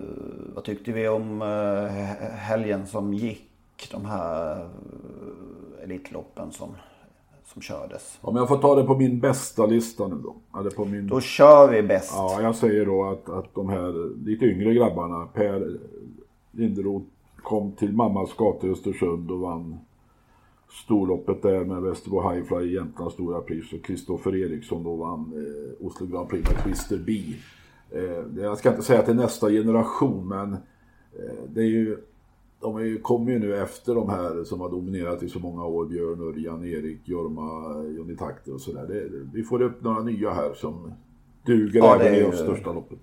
[0.55, 1.87] vad tyckte vi om uh,
[2.35, 3.47] helgen som gick?
[3.91, 6.75] De här uh, Elitloppen som,
[7.53, 8.19] som kördes.
[8.21, 10.59] Om jag får ta det på min bästa lista nu då.
[10.59, 11.07] Eller på min...
[11.07, 12.13] Då kör vi bäst.
[12.15, 15.77] Ja, jag säger då att, att de här lite yngre grabbarna, Per
[16.51, 19.77] Linderoth kom till mammas gata i Östersund och vann
[20.71, 25.87] storloppet där med Västerbo Highfly i Jämtlands stora pris och Kristoffer Eriksson då vann eh,
[25.87, 27.21] Oslo Grand Prix med Twister B.
[27.91, 31.97] Eh, jag ska inte säga att det är nästa generation men eh, det är ju
[32.61, 35.85] de kommer ju nu efter de här som har dominerat i så många år.
[35.85, 39.09] Björn, Örjan, Erik, Jorma, Johnny Takter och sådär.
[39.33, 40.93] Vi får upp några nya här som
[41.45, 42.99] duger Ja, även i de största loppen.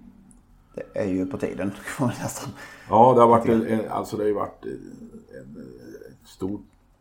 [0.75, 1.71] Det är ju på tiden.
[2.01, 2.53] nästan.
[2.91, 5.57] Ja, det har varit, en, alltså det har varit en,
[6.11, 6.61] ett stort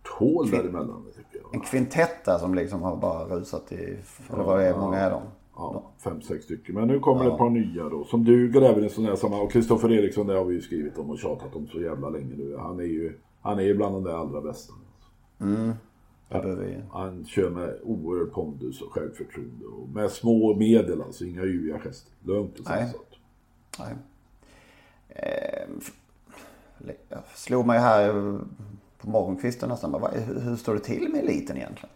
[0.10, 1.04] hål däremellan.
[1.16, 1.56] Tycker jag.
[1.56, 3.98] En kvintett där som liksom har bara rusat i...
[4.34, 5.22] Eller vad det är, många är de?
[5.60, 6.76] Ja, fem, sex stycken.
[6.76, 8.04] Men nu kommer det ett par nya då.
[8.06, 9.46] Som duger även i sådana här sammanhang.
[9.46, 12.36] Och Kristoffer Eriksson, det har vi ju skrivit om och tjatat om så jävla länge
[12.36, 12.56] nu.
[12.60, 14.74] Han är ju, han är ju bland de där allra bästa.
[16.30, 16.78] Behöver vi...
[16.92, 19.66] Han kör med oerhörd pondus och självförtroende.
[19.66, 22.14] Och med små medel alltså, inga yviga gester.
[22.24, 22.84] Lugnt och Nej.
[22.84, 23.08] sansat.
[23.80, 23.94] Nej.
[25.10, 25.94] Eh, f-
[27.10, 28.40] jag slog mig här eh,
[29.02, 29.94] på morgonkvisten nästan.
[30.14, 31.90] Hur, hur står det till med eliten egentligen?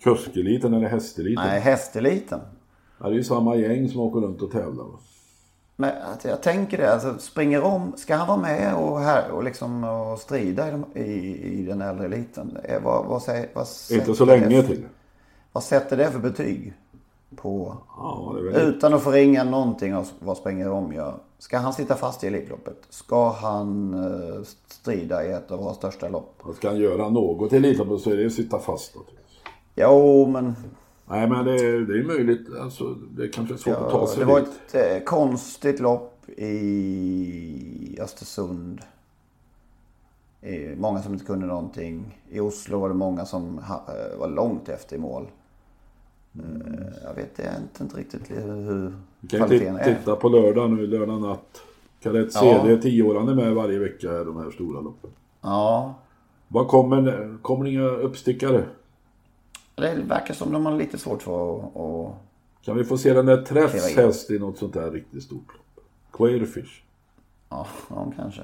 [0.00, 1.44] Kuskeliten eller hästeliten?
[1.46, 2.40] Nej, hästeliten.
[2.98, 4.86] Ja, det är ju samma gäng som åker runt och tävlar.
[5.76, 9.44] Men att jag tänker det, alltså springer om, ska han vara med och, här, och,
[9.44, 12.58] liksom, och strida i, de, i, i den äldre eliten?
[12.64, 14.86] Eh, Vad, vad, säger, vad, Inte så länge det, till.
[15.52, 16.72] Vad sätter det för betyg?
[17.36, 21.14] På, Ja, utan att förringa någonting av vad springer om gör.
[21.38, 22.76] Ska han sitta fast i Elitloppet?
[22.90, 26.42] Ska han eh, strida i ett av våra största lopp?
[26.56, 29.17] Ska han göra något i Elitloppet så är det att sitta fast naturligtvis.
[29.80, 30.54] Jo, men
[31.10, 32.46] Nej, men det är, det är möjligt.
[32.60, 34.48] Alltså, det är kanske svårt att ta ja, sig det var dit.
[34.74, 38.80] ett eh, konstigt lopp i Östersund.
[40.40, 42.18] Eh, många som inte kunde någonting.
[42.30, 45.26] I Oslo var det många som ha, eh, var långt efter i mål.
[46.34, 49.94] Eh, jag vet inte, inte riktigt hur, hur Vi kan kvaliteten ti- är.
[49.94, 51.62] titta på lördag nu, lördag natt.
[52.02, 52.40] Kadett Ja.
[52.40, 55.10] CD, tioårande med varje vecka i de här stora loppen.
[55.40, 55.94] Ja,
[56.48, 58.64] Vad kommer, kommer inga uppstickare?
[59.80, 61.76] Det verkar som de har lite svårt för att...
[61.76, 62.14] att
[62.64, 63.96] Kan vi få se den där in.
[63.96, 65.84] häst i något sånt där riktigt stort lopp?
[66.12, 66.82] Quailfish.
[67.48, 68.42] Ja, ja kanske.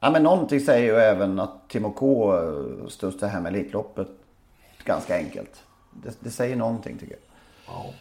[0.00, 4.08] Ja, men någonting säger ju även att Timo K eh, studsade hem Elitloppet
[4.84, 5.64] ganska enkelt.
[6.02, 7.22] Det, det säger någonting tycker jag.
[7.66, 7.92] Ja.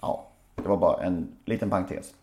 [0.00, 2.14] Ja, det var bara en liten parentes.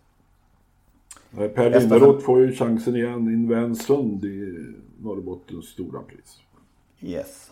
[1.29, 4.65] Nej, Per Linderoth får ju chansen igen i Svensund i
[5.01, 6.39] Norrbottens stora pris.
[7.01, 7.51] Yes.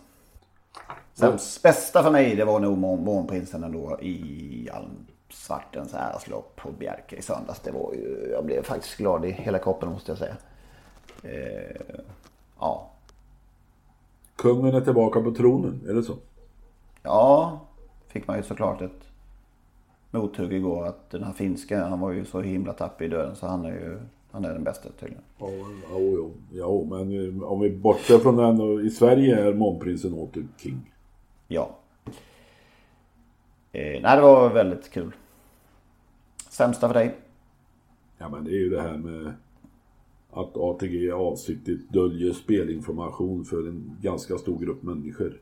[1.14, 7.16] Sen bästa för mig det var nog Mån- Månprinsen ändå i Almsvartens äreslopp på Bjerke
[7.16, 7.60] i söndags.
[7.60, 10.36] Det var ju, jag blev faktiskt glad i hela kroppen måste jag säga.
[11.22, 11.80] Eh,
[12.58, 12.90] ja.
[14.36, 16.16] Kungen är tillbaka på tronen, är det så?
[17.02, 17.60] Ja,
[18.08, 19.08] fick man ju såklart ett
[20.10, 23.46] mothugg igår att den här finska, han var ju så himla tappig i döden så
[23.46, 24.00] han är ju,
[24.32, 25.22] han är den bästa tydligen.
[25.38, 25.50] Ja,
[25.90, 30.46] ja, ja, ja, men eh, om vi bortser från den i Sverige är Månprinsen åter
[30.58, 30.94] king.
[31.48, 31.78] Ja.
[33.72, 35.12] Eh, nej, det var väldigt kul.
[36.50, 37.14] Sämsta för dig?
[38.18, 39.32] Ja, men det är ju det här med
[40.30, 45.40] att ATG avsiktligt döljer spelinformation för en ganska stor grupp människor.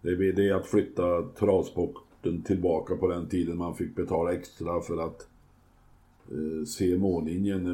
[0.00, 5.28] Det är att flytta travsporten tillbaka på den tiden man fick betala extra för att
[6.30, 7.72] eh, se mållinjen eh,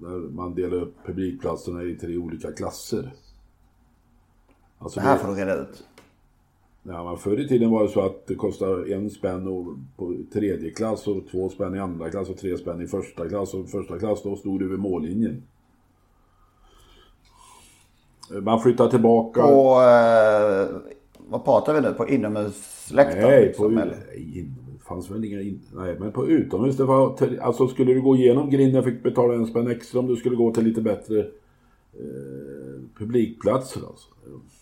[0.00, 3.12] där man delade upp publikplatserna i tre olika klasser.
[4.78, 5.84] Alltså Det här får du reda ut.
[6.82, 9.44] Ja, men förr i tiden var det så att det kostade en spänn
[9.96, 13.54] på tredje klass och två spänn i andra klass och tre spänn i första klass.
[13.54, 15.42] Och första klass då stod du vid mållinjen.
[18.42, 19.44] Man flyttar tillbaka...
[19.44, 20.68] Och eh,
[21.28, 21.92] vad pratar vi nu?
[21.92, 23.30] På inomhusläktaren?
[23.30, 23.98] nej, liksom, på, eller?
[24.14, 24.48] nej,
[24.88, 26.76] fanns väl inga in, Nej, men på utomhus.
[26.76, 30.06] Det var, till- alltså skulle du gå igenom grinden fick betala en spänn extra om
[30.06, 31.18] du skulle gå till lite bättre
[31.92, 33.80] eh, publikplatser.
[33.86, 34.08] Alltså.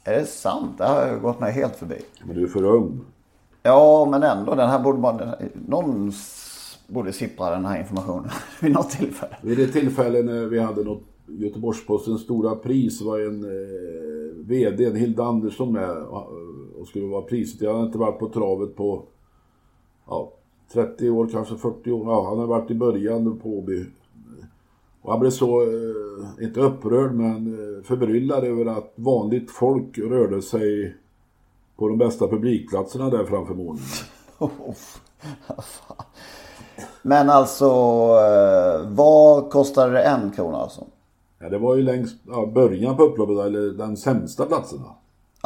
[0.04, 0.78] Är det sant?
[0.78, 1.96] Det har gått mig helt förbi.
[2.24, 3.00] Men du är för ung.
[3.62, 4.54] Ja, men ändå.
[4.54, 5.20] Den här borde man...
[5.68, 6.12] Någon
[6.88, 9.36] borde sippra den här informationen vid något tillfälle.
[9.42, 14.96] Vid det tillfälle när vi hade något Göteborgs-Postens stora pris var en eh, VD, en
[14.96, 16.28] Hilda Andersson med och,
[16.80, 17.60] och skulle vara priset.
[17.60, 19.02] Jag hade inte varit på travet på
[20.06, 20.32] ja,
[20.72, 22.06] 30 år, kanske 40 år.
[22.06, 23.86] Ja, han har varit i början på Åby.
[25.02, 30.42] Och han blev så, eh, inte upprörd, men eh, förbryllad över att vanligt folk rörde
[30.42, 30.96] sig
[31.76, 33.82] på de bästa publikplatserna där framför månen.
[37.02, 40.84] Men alltså, eh, vad kostade det en krona alltså?
[41.38, 44.94] Ja, det var ju längst, ja, början på upploppet, eller den sämsta platserna.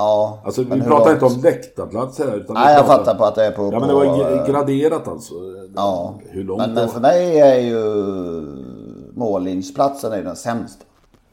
[0.00, 0.38] Ja.
[0.44, 2.36] Alltså vi pratar långt- inte om läktarplatser här.
[2.36, 3.70] Utan Nej, jag pratar- fattar på att det är på...
[3.72, 5.34] Ja men det var eh, graderat alltså.
[5.76, 7.82] Ja, Hur långt men, men för mig är ju
[9.14, 10.84] mållinjesplatsen är ju den sämsta.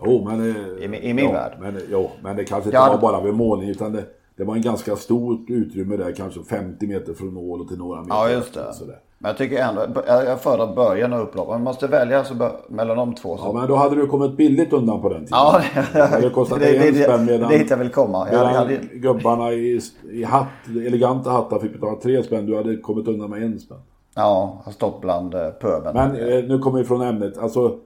[0.05, 0.49] Jo, men...
[0.49, 1.57] eh, I min- i min ja, värld.
[1.61, 4.03] Men, jo, men det kanske inte Ja, var bara vid målning utan det,
[4.37, 8.01] det var en ganska stort utrymme där, kanske 50 meter från mål och till några
[8.01, 8.15] meter.
[8.15, 8.73] Ja, just det.
[8.73, 8.99] sådär.
[9.19, 11.51] Men jag tycker ändå, jag föredrar början och upploppet.
[11.51, 13.37] Man måste välja så bör, mellan de två.
[13.37, 13.43] Så.
[13.45, 15.29] Ja, men då hade du kommit billigt undan på den tiden.
[15.31, 15.61] Ja,
[15.93, 18.27] det hade kostat det, det, en det, spänn det medan, dit jag vill komma.
[18.31, 20.47] Jag, hade, gubbarna i, i hatt,
[20.87, 22.45] eleganta hattar fick betala tre spänn.
[22.45, 23.77] Du hade kommit undan med en spänn.
[24.15, 25.93] ja, har stått bland eh.
[25.93, 27.37] Men eh, nu kommer vi från ämnet.
[27.37, 27.79] Alltså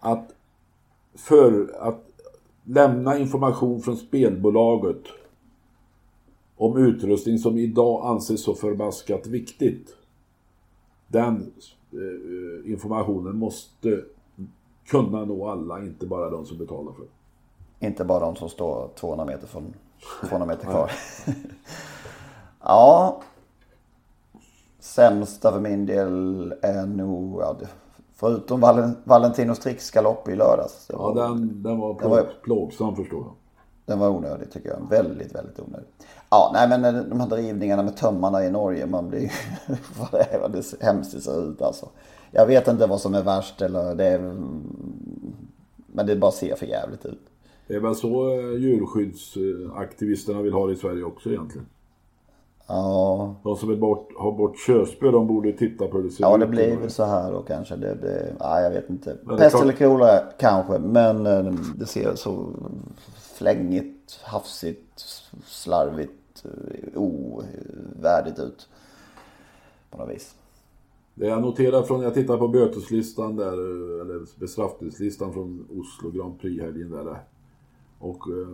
[0.00, 0.28] att
[1.16, 2.04] för att
[2.64, 5.02] lämna information från spelbolaget
[6.56, 9.96] om utrustning som idag anses så förbaskat viktigt.
[11.14, 11.52] Den
[11.92, 14.04] eh, informationen måste
[14.86, 17.86] kunna nå alla, inte bara de som betalar för det.
[17.86, 19.74] Inte bara de som står 200 meter från
[20.28, 20.90] 200 meter kvar.
[22.60, 23.20] ja.
[24.78, 27.56] Sämsta för min del är nog, ja,
[28.14, 30.90] förutom Valen, Valentinos tricksgalopp i lördags.
[30.92, 33.34] Ja, den, den var, plå, var- plågsam förstår jag.
[33.86, 34.90] Den var onödig tycker jag.
[34.90, 35.86] Väldigt, väldigt onödig.
[36.30, 39.32] Ja, nej men eh, de här drivningarna med tömmarna i Norge, man blir
[39.98, 41.88] vad det är, det hemskt det ser ut alltså.
[42.30, 44.18] Jag vet inte vad som är värst eller det är,
[45.86, 47.20] men det bara ser för jävligt ut.
[47.68, 51.66] Det är väl så eh, djurskyddsaktivisterna vill ha det i Sverige också egentligen.
[52.66, 56.24] Ja, De som vill bort, ha bort körsbö, de borde titta på hur det ser
[56.24, 56.40] ja ut.
[56.40, 57.76] det blir väl så här då kanske.
[57.76, 59.16] Det, det, nej, jag vet inte.
[59.38, 62.46] Pest eller kolera kanske, men eh, det ser så
[63.34, 64.98] flängigt, hafsigt,
[65.44, 68.68] slarvigt, eh, ovärdigt ut.
[69.90, 70.34] På något vis.
[71.14, 76.40] Det jag noterar från, jag tittar på böteslistan där, eh, eller bestraffningslistan från Oslo Grand
[76.40, 77.22] Prix-helgen där.
[77.98, 78.48] Och eh,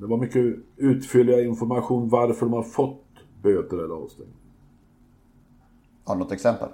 [0.00, 3.04] det var mycket utförliga information varför de har fått
[3.42, 4.36] böter eller avstängning.
[6.04, 6.68] Har du något exempel?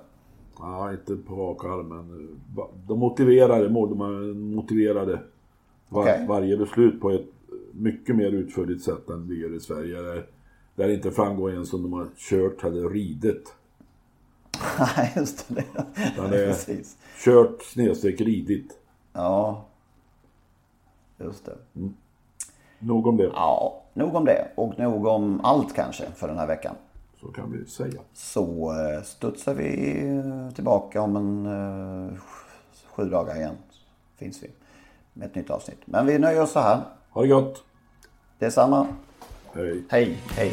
[0.58, 2.38] Ja, inte på rak arm, men
[2.86, 5.20] de motiverade, de motiverade
[5.90, 6.26] var, Okej.
[6.28, 7.26] varje beslut på ett
[7.72, 9.96] mycket mer utförligt sätt än vi gör i Sverige.
[10.02, 10.26] Där,
[10.74, 13.54] där det inte framgår ens om de har kört eller ridit.
[14.96, 15.64] Nej, just det.
[16.14, 16.96] Utan det är Precis.
[17.24, 18.78] kört snedstreck ridit.
[19.12, 19.64] Ja.
[21.18, 21.56] Just det.
[22.78, 24.48] Nog om det, Ja, nog om det.
[24.54, 26.74] Och nog om allt kanske för den här veckan.
[27.20, 28.00] så kan vi säga.
[28.12, 32.14] Så eh, studsar vi eh, tillbaka om en eh,
[32.86, 33.54] sju dagar igen.
[34.16, 34.48] Finns vi
[35.12, 35.80] med ett nytt avsnitt.
[35.84, 36.80] Men vi nöjer oss så här.
[37.10, 37.64] Ha det gott!
[38.38, 38.86] Det är samma.
[39.54, 39.82] Hej!
[39.88, 40.52] Hej, hej.